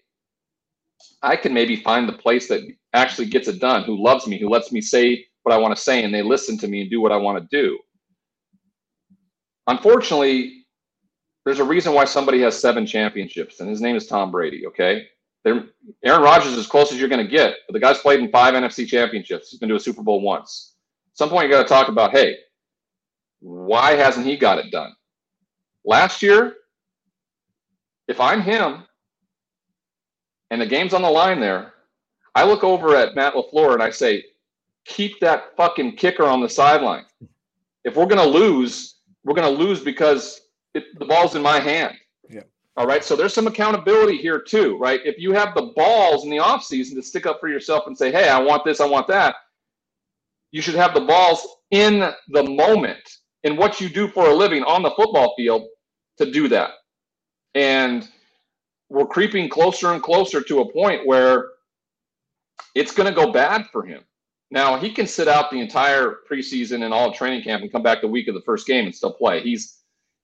[1.22, 2.62] I can maybe find the place that
[2.92, 5.82] actually gets it done, who loves me, who lets me say what I want to
[5.82, 7.80] say, and they listen to me and do what I want to do.
[9.68, 10.66] Unfortunately,
[11.46, 14.68] there's a reason why somebody has seven championships, and his name is Tom Brady.
[14.68, 15.08] Okay,
[15.44, 15.66] They're,
[16.04, 18.30] Aaron Rodgers is as close as you're going to get, but the guy's played in
[18.30, 19.50] five NFC championships.
[19.50, 20.76] He's been to a Super Bowl once.
[21.14, 22.38] At some point, you got to talk about, hey,
[23.40, 24.94] why hasn't he got it done?
[25.86, 26.56] Last year,
[28.08, 28.84] if I'm him,
[30.52, 31.74] and the game's on the line there,
[32.36, 34.24] I look over at Matt LaFleur and I say,
[34.86, 37.06] keep that fucking kicker on the sideline.
[37.84, 40.42] If we're going to lose, we're going to lose because
[40.74, 41.96] it, the ball's in my hand.
[42.30, 42.42] Yeah.
[42.78, 43.04] All right.
[43.04, 45.00] So there's some accountability here too, right?
[45.04, 48.12] If you have the balls in the offseason to stick up for yourself and say,
[48.12, 49.36] hey, I want this, I want that,
[50.52, 54.64] you should have the balls in the moment in what you do for a living
[54.64, 55.68] on the football field
[56.18, 56.72] to do that.
[57.56, 58.08] And
[58.90, 61.50] we're creeping closer and closer to a point where
[62.76, 64.04] it's going to go bad for him.
[64.52, 68.02] Now he can sit out the entire preseason and all training camp and come back
[68.02, 69.42] the week of the first game and still play.
[69.42, 69.80] He's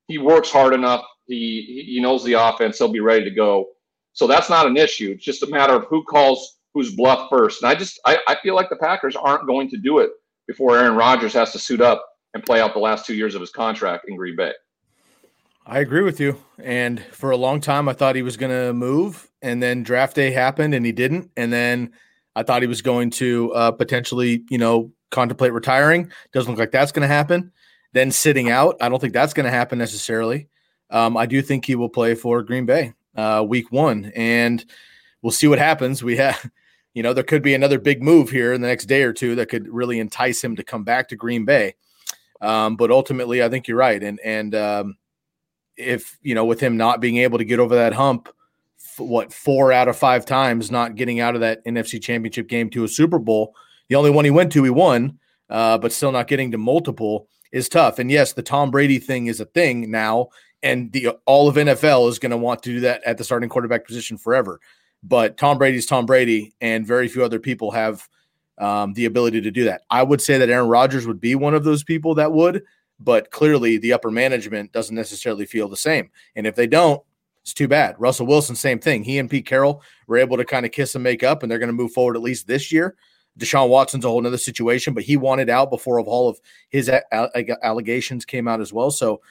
[0.07, 1.05] he works hard enough.
[1.28, 2.78] He he knows the offense.
[2.78, 3.67] He'll be ready to go.
[4.13, 5.11] So that's not an issue.
[5.11, 7.61] It's just a matter of who calls whose bluff first.
[7.61, 10.11] And I just I, I feel like the Packers aren't going to do it
[10.47, 13.41] before Aaron Rodgers has to suit up and play out the last two years of
[13.41, 14.53] his contract in Green Bay.
[15.65, 16.38] I agree with you.
[16.59, 20.15] And for a long time, I thought he was going to move, and then draft
[20.15, 21.32] day happened, and he didn't.
[21.36, 21.93] And then
[22.36, 26.11] I thought he was going to uh, potentially, you know, contemplate retiring.
[26.33, 27.51] Doesn't look like that's going to happen.
[27.93, 30.49] Then sitting out, I don't think that's going to happen necessarily.
[30.89, 34.63] Um, I do think he will play for Green Bay uh, week one, and
[35.21, 36.03] we'll see what happens.
[36.03, 36.49] We have,
[36.93, 39.36] you know, there could be another big move here in the next day or two
[39.36, 41.75] that could really entice him to come back to Green Bay.
[42.41, 44.97] Um, but ultimately, I think you're right, and and um,
[45.77, 48.29] if you know, with him not being able to get over that hump
[48.97, 52.84] what four out of five times not getting out of that NFC Championship game to
[52.84, 53.55] a Super Bowl.
[53.89, 55.19] The only one he went to, he won,
[55.49, 57.99] uh, but still not getting to multiple is tough.
[57.99, 60.30] And yes, the Tom Brady thing is a thing now,
[60.63, 63.49] and the all of NFL is going to want to do that at the starting
[63.49, 64.59] quarterback position forever.
[65.03, 68.07] But Tom Brady's Tom Brady, and very few other people have
[68.57, 69.82] um, the ability to do that.
[69.89, 72.63] I would say that Aaron Rodgers would be one of those people that would,
[72.99, 76.09] but clearly the upper management doesn't necessarily feel the same.
[76.36, 77.01] And if they don't,
[77.46, 77.96] it's too bad.
[78.00, 79.04] Russell Wilson, same thing.
[79.04, 81.60] He and Pete Carroll were able to kind of kiss and make up, and they're
[81.60, 82.96] going to move forward at least this year.
[83.38, 88.26] Deshaun Watson's a whole other situation, but he wanted out before all of his allegations
[88.26, 88.89] came out as well.
[88.89, 89.22] So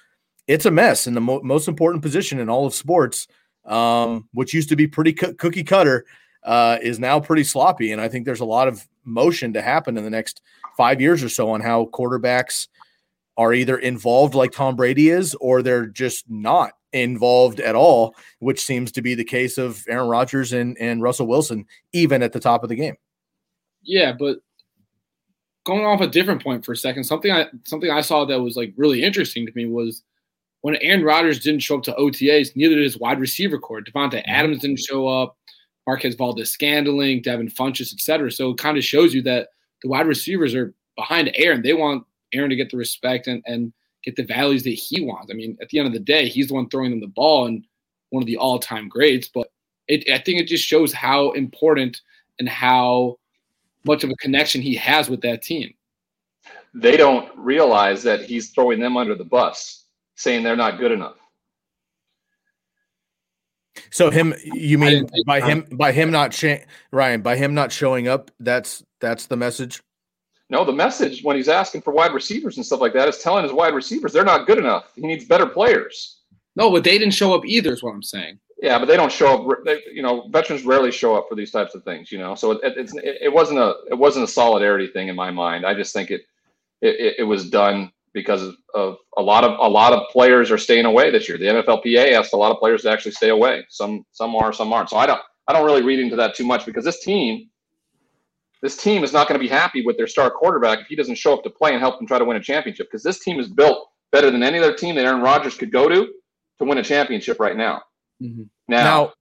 [0.47, 3.27] it's a mess in the mo- most important position in all of sports,
[3.65, 6.05] um, which used to be pretty co- cookie cutter,
[6.45, 7.91] uh, is now pretty sloppy.
[7.91, 10.41] And I think there's a lot of motion to happen in the next
[10.77, 12.69] five years or so on how quarterbacks
[13.37, 18.64] are either involved like Tom Brady is, or they're just not involved at all, which
[18.64, 22.40] seems to be the case of Aaron Rodgers and, and Russell Wilson, even at the
[22.40, 22.97] top of the game.
[23.82, 24.38] Yeah, but
[25.64, 28.57] going off a different point for a second, something I something I saw that was
[28.57, 30.03] like really interesting to me was
[30.62, 33.82] when Aaron Rodgers didn't show up to OTAs, neither did his wide receiver corps.
[33.82, 34.30] Davante mm-hmm.
[34.30, 35.36] Adams didn't show up,
[35.86, 38.30] Marquez Valdes-Scantling, Devin Funchess, etc.
[38.30, 39.49] So it kind of shows you that
[39.82, 41.61] the wide receivers are behind Aaron.
[41.61, 43.72] They want Aaron to get the respect and, and
[44.05, 45.30] get the values that he wants.
[45.30, 47.46] I mean, at the end of the day, he's the one throwing them the ball
[47.46, 47.64] and
[48.11, 49.28] one of the all-time greats.
[49.28, 49.50] But
[49.88, 52.00] it, I think it just shows how important
[52.38, 53.18] and how
[53.84, 55.74] much of a connection he has with that team.
[56.74, 59.84] They don't realize that he's throwing them under the bus,
[60.16, 61.16] saying they're not good enough.
[63.90, 68.09] So him, you mean by him by him not sh- Ryan by him not showing
[68.09, 68.30] up?
[68.40, 69.82] That's that's the message.
[70.51, 73.45] No, the message when he's asking for wide receivers and stuff like that is telling
[73.45, 74.92] his wide receivers they're not good enough.
[74.95, 76.20] He needs better players.
[76.57, 77.72] No, but they didn't show up either.
[77.72, 78.38] Is what I'm saying.
[78.61, 79.64] Yeah, but they don't show up.
[79.64, 82.12] They, you know, veterans rarely show up for these types of things.
[82.12, 85.16] You know, so it, it's it, it wasn't a it wasn't a solidarity thing in
[85.16, 85.66] my mind.
[85.66, 86.22] I just think it
[86.80, 90.59] it, it was done because of, of, a lot of a lot of players are
[90.59, 91.36] staying away this year.
[91.36, 93.64] The NFLPA asked a lot of players to actually stay away.
[93.68, 94.90] Some some are, some aren't.
[94.90, 97.51] So I don't I don't really read into that too much because this team
[98.65, 101.17] this team is not going to be happy with their star quarterback if he doesn't
[101.17, 102.87] show up to play and help them try to win a championship.
[102.91, 105.87] Because this team is built better than any other team that Aaron Rodgers could go
[105.87, 107.83] to to win a championship right now.
[108.23, 108.45] Mm-hmm.
[108.69, 109.12] Now,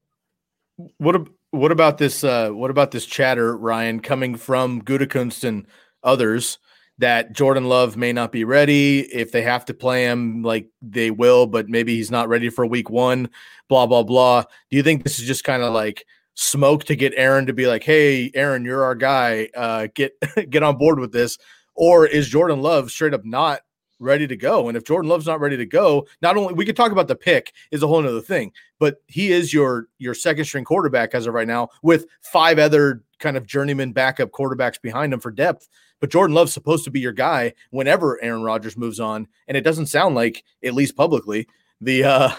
[0.78, 2.24] now, what what about this?
[2.24, 5.68] Uh, what about this chatter, Ryan, coming from Gutekunst and
[6.04, 6.58] others
[7.00, 11.12] that Jordan Love may not be ready if they have to play him, like they
[11.12, 13.30] will, but maybe he's not ready for Week One.
[13.68, 14.44] Blah blah blah.
[14.72, 16.06] Do you think this is just kind of like?
[16.36, 19.49] Smoke to get Aaron to be like, "Hey, Aaron, you're our guy.
[19.55, 20.13] Uh, get
[20.49, 21.38] get on board with this,"
[21.75, 23.61] or is Jordan Love straight up not
[23.99, 24.67] ready to go?
[24.67, 27.15] And if Jordan Love's not ready to go, not only we could talk about the
[27.15, 31.25] pick is a whole other thing, but he is your your second string quarterback as
[31.25, 35.69] of right now with five other kind of journeyman backup quarterbacks behind him for depth.
[35.99, 39.61] But Jordan Love's supposed to be your guy whenever Aaron Rodgers moves on, and it
[39.61, 41.47] doesn't sound like, at least publicly,
[41.79, 42.31] the uh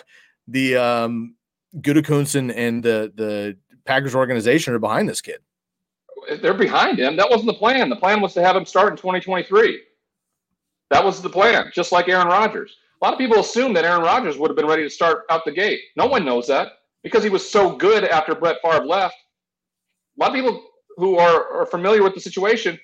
[0.47, 1.34] the um
[1.78, 3.57] Gutekunst and, and the the
[3.87, 5.41] Packers organization are behind this kid.
[6.41, 7.16] They're behind him.
[7.16, 7.91] That wasn't the plan.
[7.91, 9.80] The plan was to have him start in 2023.
[10.91, 12.76] That was the plan, just like Aaron Rodgers.
[13.01, 15.45] A lot of people assume that Aaron Rodgers would have been ready to start out
[15.45, 15.80] the gate.
[15.97, 16.72] No one knows that
[17.03, 19.16] because he was so good after Brett Favre left.
[20.18, 20.62] A lot of people
[20.97, 22.78] who are, are familiar with the situation,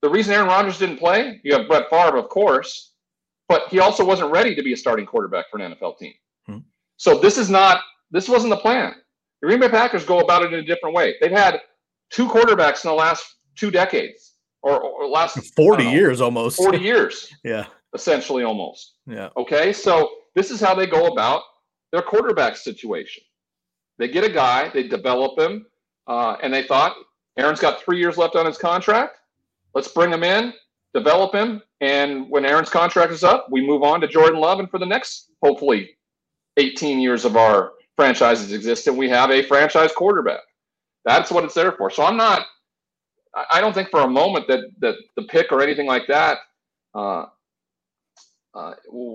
[0.00, 2.92] the reason Aaron Rodgers didn't play, you have Brett Favre, of course,
[3.48, 6.14] but he also wasn't ready to be a starting quarterback for an NFL team.
[6.46, 6.58] Hmm.
[6.96, 8.94] So this is not, this wasn't the plan.
[9.42, 11.16] The Green Bay Packers go about it in a different way.
[11.20, 11.60] They've had
[12.10, 13.26] two quarterbacks in the last
[13.56, 16.56] two decades or, or last 40 years almost.
[16.56, 17.28] 40 years.
[17.44, 17.66] yeah.
[17.92, 18.94] Essentially almost.
[19.06, 19.30] Yeah.
[19.36, 19.72] Okay.
[19.72, 21.42] So this is how they go about
[21.90, 23.24] their quarterback situation.
[23.98, 25.66] They get a guy, they develop him,
[26.06, 26.94] uh, and they thought
[27.36, 29.16] Aaron's got three years left on his contract.
[29.74, 30.54] Let's bring him in,
[30.94, 34.70] develop him, and when Aaron's contract is up, we move on to Jordan Love, and
[34.70, 35.90] for the next hopefully
[36.56, 40.40] 18 years of our franchises exist and we have a franchise quarterback.
[41.04, 41.90] That's what it's there for.
[41.90, 42.46] So I'm not.
[43.50, 46.38] I don't think for a moment that that the pick or anything like that
[46.94, 47.26] uh,
[48.54, 48.74] uh,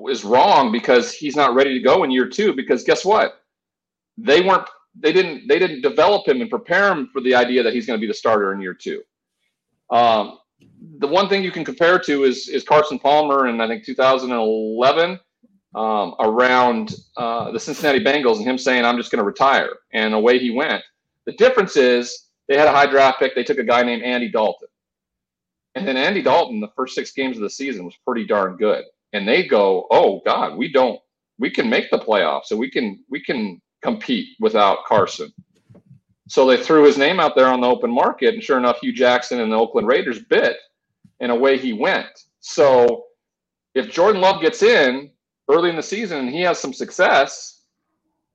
[0.09, 2.53] is wrong because he's not ready to go in year two.
[2.53, 3.41] Because guess what?
[4.17, 4.67] They weren't.
[4.99, 5.47] They didn't.
[5.47, 8.07] They didn't develop him and prepare him for the idea that he's going to be
[8.07, 9.01] the starter in year two.
[9.91, 10.39] Um,
[10.99, 15.19] the one thing you can compare to is is Carson Palmer in I think 2011
[15.75, 19.69] um, around uh, the Cincinnati Bengals and him saying, I'm just going to retire.
[19.93, 20.83] And away he went.
[21.25, 23.35] The difference is they had a high draft pick.
[23.35, 24.69] They took a guy named Andy Dalton.
[25.75, 28.85] And then Andy Dalton, the first six games of the season, was pretty darn good.
[29.13, 30.99] And they go, oh God, we don't,
[31.37, 35.31] we can make the playoffs, so we can we can compete without Carson.
[36.27, 38.91] So they threw his name out there on the open market, and sure enough, Hue
[38.91, 40.57] Jackson and the Oakland Raiders bit,
[41.19, 42.07] and away he went.
[42.39, 43.05] So
[43.75, 45.11] if Jordan Love gets in,
[45.49, 47.63] early in the season and he has some success,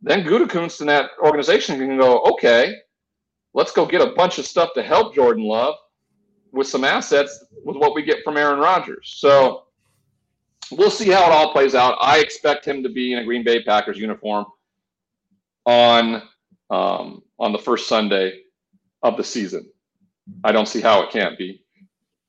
[0.00, 2.74] then Gutekunst and that organization can go, okay,
[3.54, 5.74] let's go get a bunch of stuff to help Jordan Love
[6.52, 9.14] with some assets with what we get from Aaron Rodgers.
[9.16, 9.64] So
[10.70, 11.96] we'll see how it all plays out.
[12.00, 14.46] I expect him to be in a Green Bay Packers uniform
[15.64, 16.22] on
[16.70, 18.40] um, on the first Sunday
[19.02, 19.70] of the season.
[20.44, 21.64] I don't see how it can't be.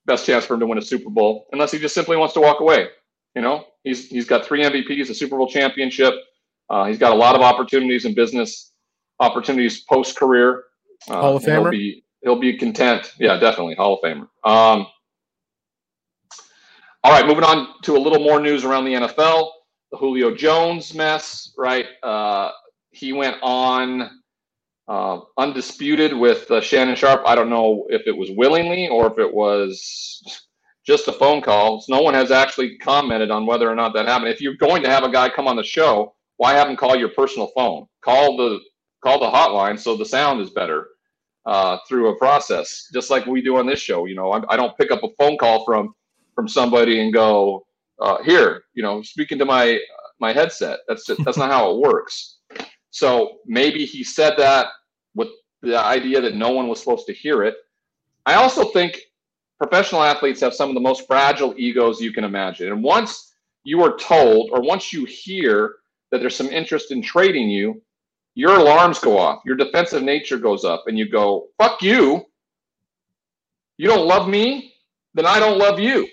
[0.05, 2.41] Best chance for him to win a Super Bowl, unless he just simply wants to
[2.41, 2.89] walk away.
[3.35, 6.13] You know, he's he's got three MVPs, a Super Bowl championship.
[6.69, 8.71] Uh, he's got a lot of opportunities in business
[9.19, 10.63] opportunities post career.
[11.09, 11.61] Uh, Hall of Famer.
[11.61, 13.13] He'll be he'll be content.
[13.19, 14.27] Yeah, definitely Hall of Famer.
[14.43, 14.87] Um,
[17.03, 19.49] all right, moving on to a little more news around the NFL.
[19.91, 21.85] The Julio Jones mess, right?
[22.01, 22.51] Uh,
[22.91, 24.21] he went on
[24.87, 27.23] uh, undisputed with uh, Shannon Sharpe.
[27.25, 30.47] I don't know if it was willingly or if it was
[30.85, 31.81] just a phone call.
[31.81, 34.29] So no one has actually commented on whether or not that happened.
[34.29, 36.95] If you're going to have a guy come on the show, why have him call
[36.95, 37.85] your personal phone?
[38.03, 38.59] Call the
[39.03, 40.87] call the hotline so the sound is better
[41.45, 44.05] uh, through a process, just like we do on this show.
[44.05, 45.93] You know, I, I don't pick up a phone call from
[46.35, 47.65] from somebody and go
[48.01, 48.63] uh, here.
[48.73, 49.79] You know, speaking to my
[50.19, 50.79] my headset.
[50.87, 52.37] That's just, that's not how it works.
[52.91, 54.67] So maybe he said that
[55.15, 55.29] with
[55.61, 57.55] the idea that no one was supposed to hear it.
[58.25, 59.01] I also think
[59.57, 62.71] professional athletes have some of the most fragile egos you can imagine.
[62.71, 63.33] And once
[63.63, 65.75] you are told, or once you hear
[66.11, 67.81] that there's some interest in trading you,
[68.35, 72.25] your alarms go off, your defensive nature goes up, and you go, fuck you.
[73.77, 74.73] You don't love me,
[75.13, 76.07] then I don't love you.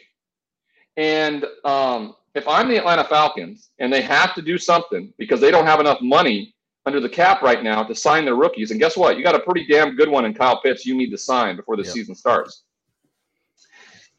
[0.97, 5.51] And um, if I'm the Atlanta Falcons and they have to do something because they
[5.51, 6.55] don't have enough money
[6.87, 9.17] under the cap right now to sign their rookies, and guess what?
[9.17, 11.77] You got a pretty damn good one in Kyle Pitts you need to sign before
[11.77, 11.93] the yep.
[11.93, 12.65] season starts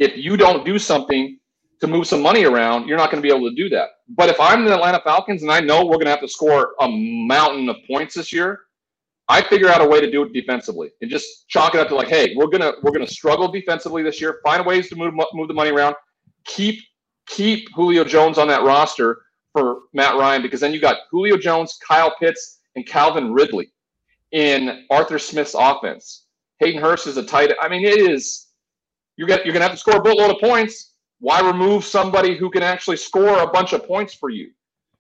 [0.02, 1.38] if you don't do something
[1.80, 3.90] to move some money around, you're not going to be able to do that.
[4.10, 6.74] But if I'm the Atlanta Falcons and I know we're going to have to score
[6.80, 8.62] a mountain of points this year,
[9.30, 11.96] I figure out a way to do it defensively and just chalk it up to
[11.96, 14.42] like, hey, we're gonna we're gonna struggle defensively this year.
[14.44, 15.96] Find ways to move move the money around.
[16.44, 16.82] Keep
[17.28, 19.22] keep Julio Jones on that roster
[19.54, 23.72] for Matt Ryan because then you got Julio Jones, Kyle Pitts, and Calvin Ridley
[24.34, 26.26] in Arthur Smith's offense.
[26.60, 27.52] Hayden Hurst is a tight.
[27.62, 28.48] I mean, it is
[29.18, 30.94] you're gonna you're gonna have to score a boatload of points.
[31.20, 34.52] Why remove somebody who can actually score a bunch of points for you?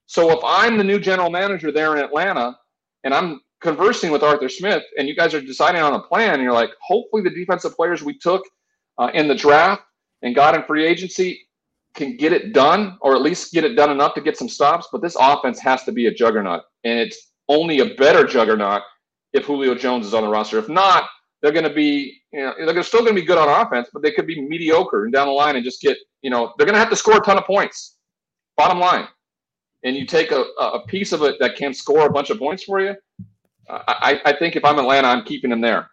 [0.05, 2.57] So if I'm the new general manager there in Atlanta
[3.03, 6.43] and I'm conversing with Arthur Smith and you guys are deciding on a plan, and
[6.43, 8.43] you're like, hopefully the defensive players we took
[8.97, 9.83] uh, in the draft
[10.21, 11.47] and got in free agency
[11.93, 14.87] can get it done, or at least get it done enough to get some stops.
[14.91, 18.83] But this offense has to be a juggernaut, and it's only a better juggernaut
[19.33, 20.57] if Julio Jones is on the roster.
[20.57, 21.05] If not,
[21.41, 24.01] they're going to be, you know, they're still going to be good on offense, but
[24.01, 26.75] they could be mediocre and down the line and just get, you know, they're going
[26.75, 27.97] to have to score a ton of points.
[28.57, 29.07] Bottom line,
[29.83, 32.63] and you take a, a piece of it that can score a bunch of points
[32.63, 32.95] for you.
[33.69, 35.89] I, I think if I'm Atlanta, I'm keeping them there.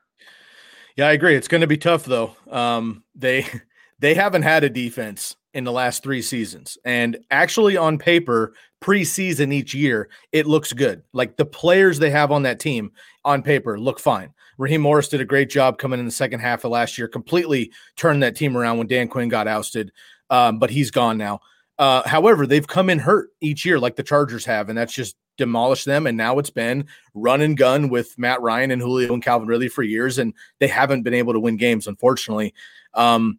[0.96, 1.36] Yeah, I agree.
[1.36, 2.36] It's going to be tough though.
[2.50, 3.46] Um, they
[3.98, 9.52] they haven't had a defense in the last three seasons, and actually on paper, preseason
[9.52, 11.02] each year, it looks good.
[11.12, 12.92] Like the players they have on that team
[13.24, 14.32] on paper look fine.
[14.58, 17.72] Raheem Morris did a great job coming in the second half of last year, completely
[17.96, 19.92] turned that team around when Dan Quinn got ousted,
[20.30, 21.40] um, but he's gone now.
[21.78, 25.16] Uh, however, they've come in hurt each year, like the Chargers have, and that's just
[25.36, 26.08] demolished them.
[26.08, 29.68] And now it's been run and gun with Matt Ryan and Julio and Calvin Ridley
[29.68, 32.52] for years, and they haven't been able to win games, unfortunately.
[32.94, 33.38] Um,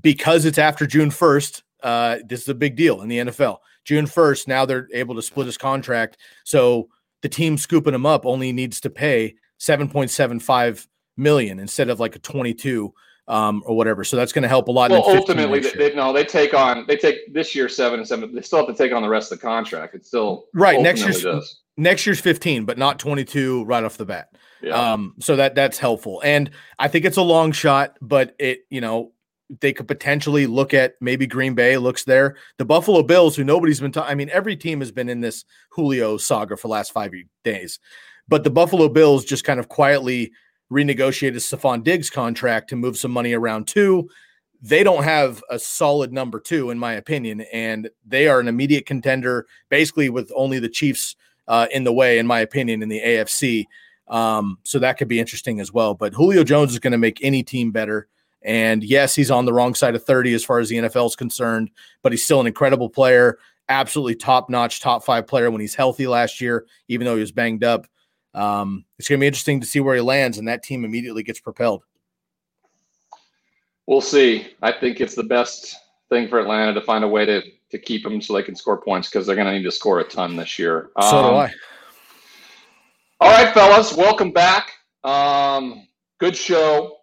[0.00, 3.58] because it's after June 1st, uh, this is a big deal in the NFL.
[3.84, 6.16] June 1st, now they're able to split his contract.
[6.44, 6.88] So
[7.22, 12.18] the team scooping him up only needs to pay 7.75 million instead of like a
[12.18, 12.92] 22
[13.28, 14.04] um, or whatever.
[14.04, 14.90] So that's going to help a lot.
[14.90, 18.34] Well, ultimately, they, they, no, they take on they take this year seven and seven.
[18.34, 19.94] They still have to take on the rest of the contract.
[19.94, 21.60] It's still right next year's does.
[21.76, 24.36] next year's 15, but not 22 right off the bat.
[24.62, 24.92] Yeah.
[24.92, 28.80] Um, so that that's helpful, and I think it's a long shot, but it you
[28.80, 29.12] know
[29.60, 32.36] they could potentially look at maybe Green Bay looks there.
[32.58, 34.10] The Buffalo Bills, who nobody's been talking.
[34.10, 37.12] I mean, every team has been in this Julio saga for the last five
[37.44, 37.78] days.
[38.28, 40.32] But the Buffalo Bills just kind of quietly
[40.70, 44.08] renegotiated Stefon Diggs contract to move some money around too.
[44.62, 48.86] They don't have a solid number two, in my opinion, and they are an immediate
[48.86, 51.14] contender, basically with only the Chiefs
[51.46, 53.66] uh, in the way, in my opinion, in the AFC.
[54.08, 55.94] Um, so that could be interesting as well.
[55.94, 58.08] But Julio Jones is going to make any team better.
[58.46, 61.16] And yes, he's on the wrong side of 30 as far as the NFL is
[61.16, 61.68] concerned,
[62.02, 63.38] but he's still an incredible player,
[63.68, 67.32] absolutely top notch, top five player when he's healthy last year, even though he was
[67.32, 67.88] banged up.
[68.34, 71.24] Um, it's going to be interesting to see where he lands, and that team immediately
[71.24, 71.82] gets propelled.
[73.86, 74.48] We'll see.
[74.62, 75.74] I think it's the best
[76.08, 78.80] thing for Atlanta to find a way to to keep him so they can score
[78.80, 80.90] points because they're going to need to score a ton this year.
[80.94, 81.52] Um, so do um, I.
[83.18, 84.70] All right, fellas, welcome back.
[85.02, 85.88] Um,
[86.18, 86.95] good show.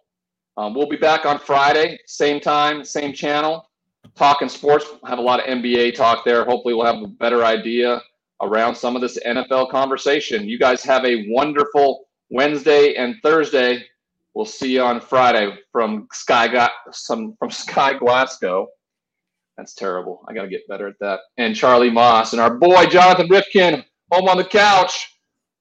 [0.56, 3.68] Um, we'll be back on Friday, same time, same channel,
[4.14, 4.86] talking sports.
[4.88, 6.44] We'll have a lot of NBA talk there.
[6.44, 8.00] Hopefully, we'll have a better idea
[8.40, 10.48] around some of this NFL conversation.
[10.48, 13.84] You guys have a wonderful Wednesday and Thursday.
[14.34, 18.68] We'll see you on Friday from Sky some from Sky Glasgow.
[19.56, 20.24] That's terrible.
[20.28, 21.20] I got to get better at that.
[21.38, 25.12] And Charlie Moss and our boy Jonathan Rifkin home on the couch.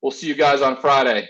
[0.02, 1.30] We'll see you guys on Friday.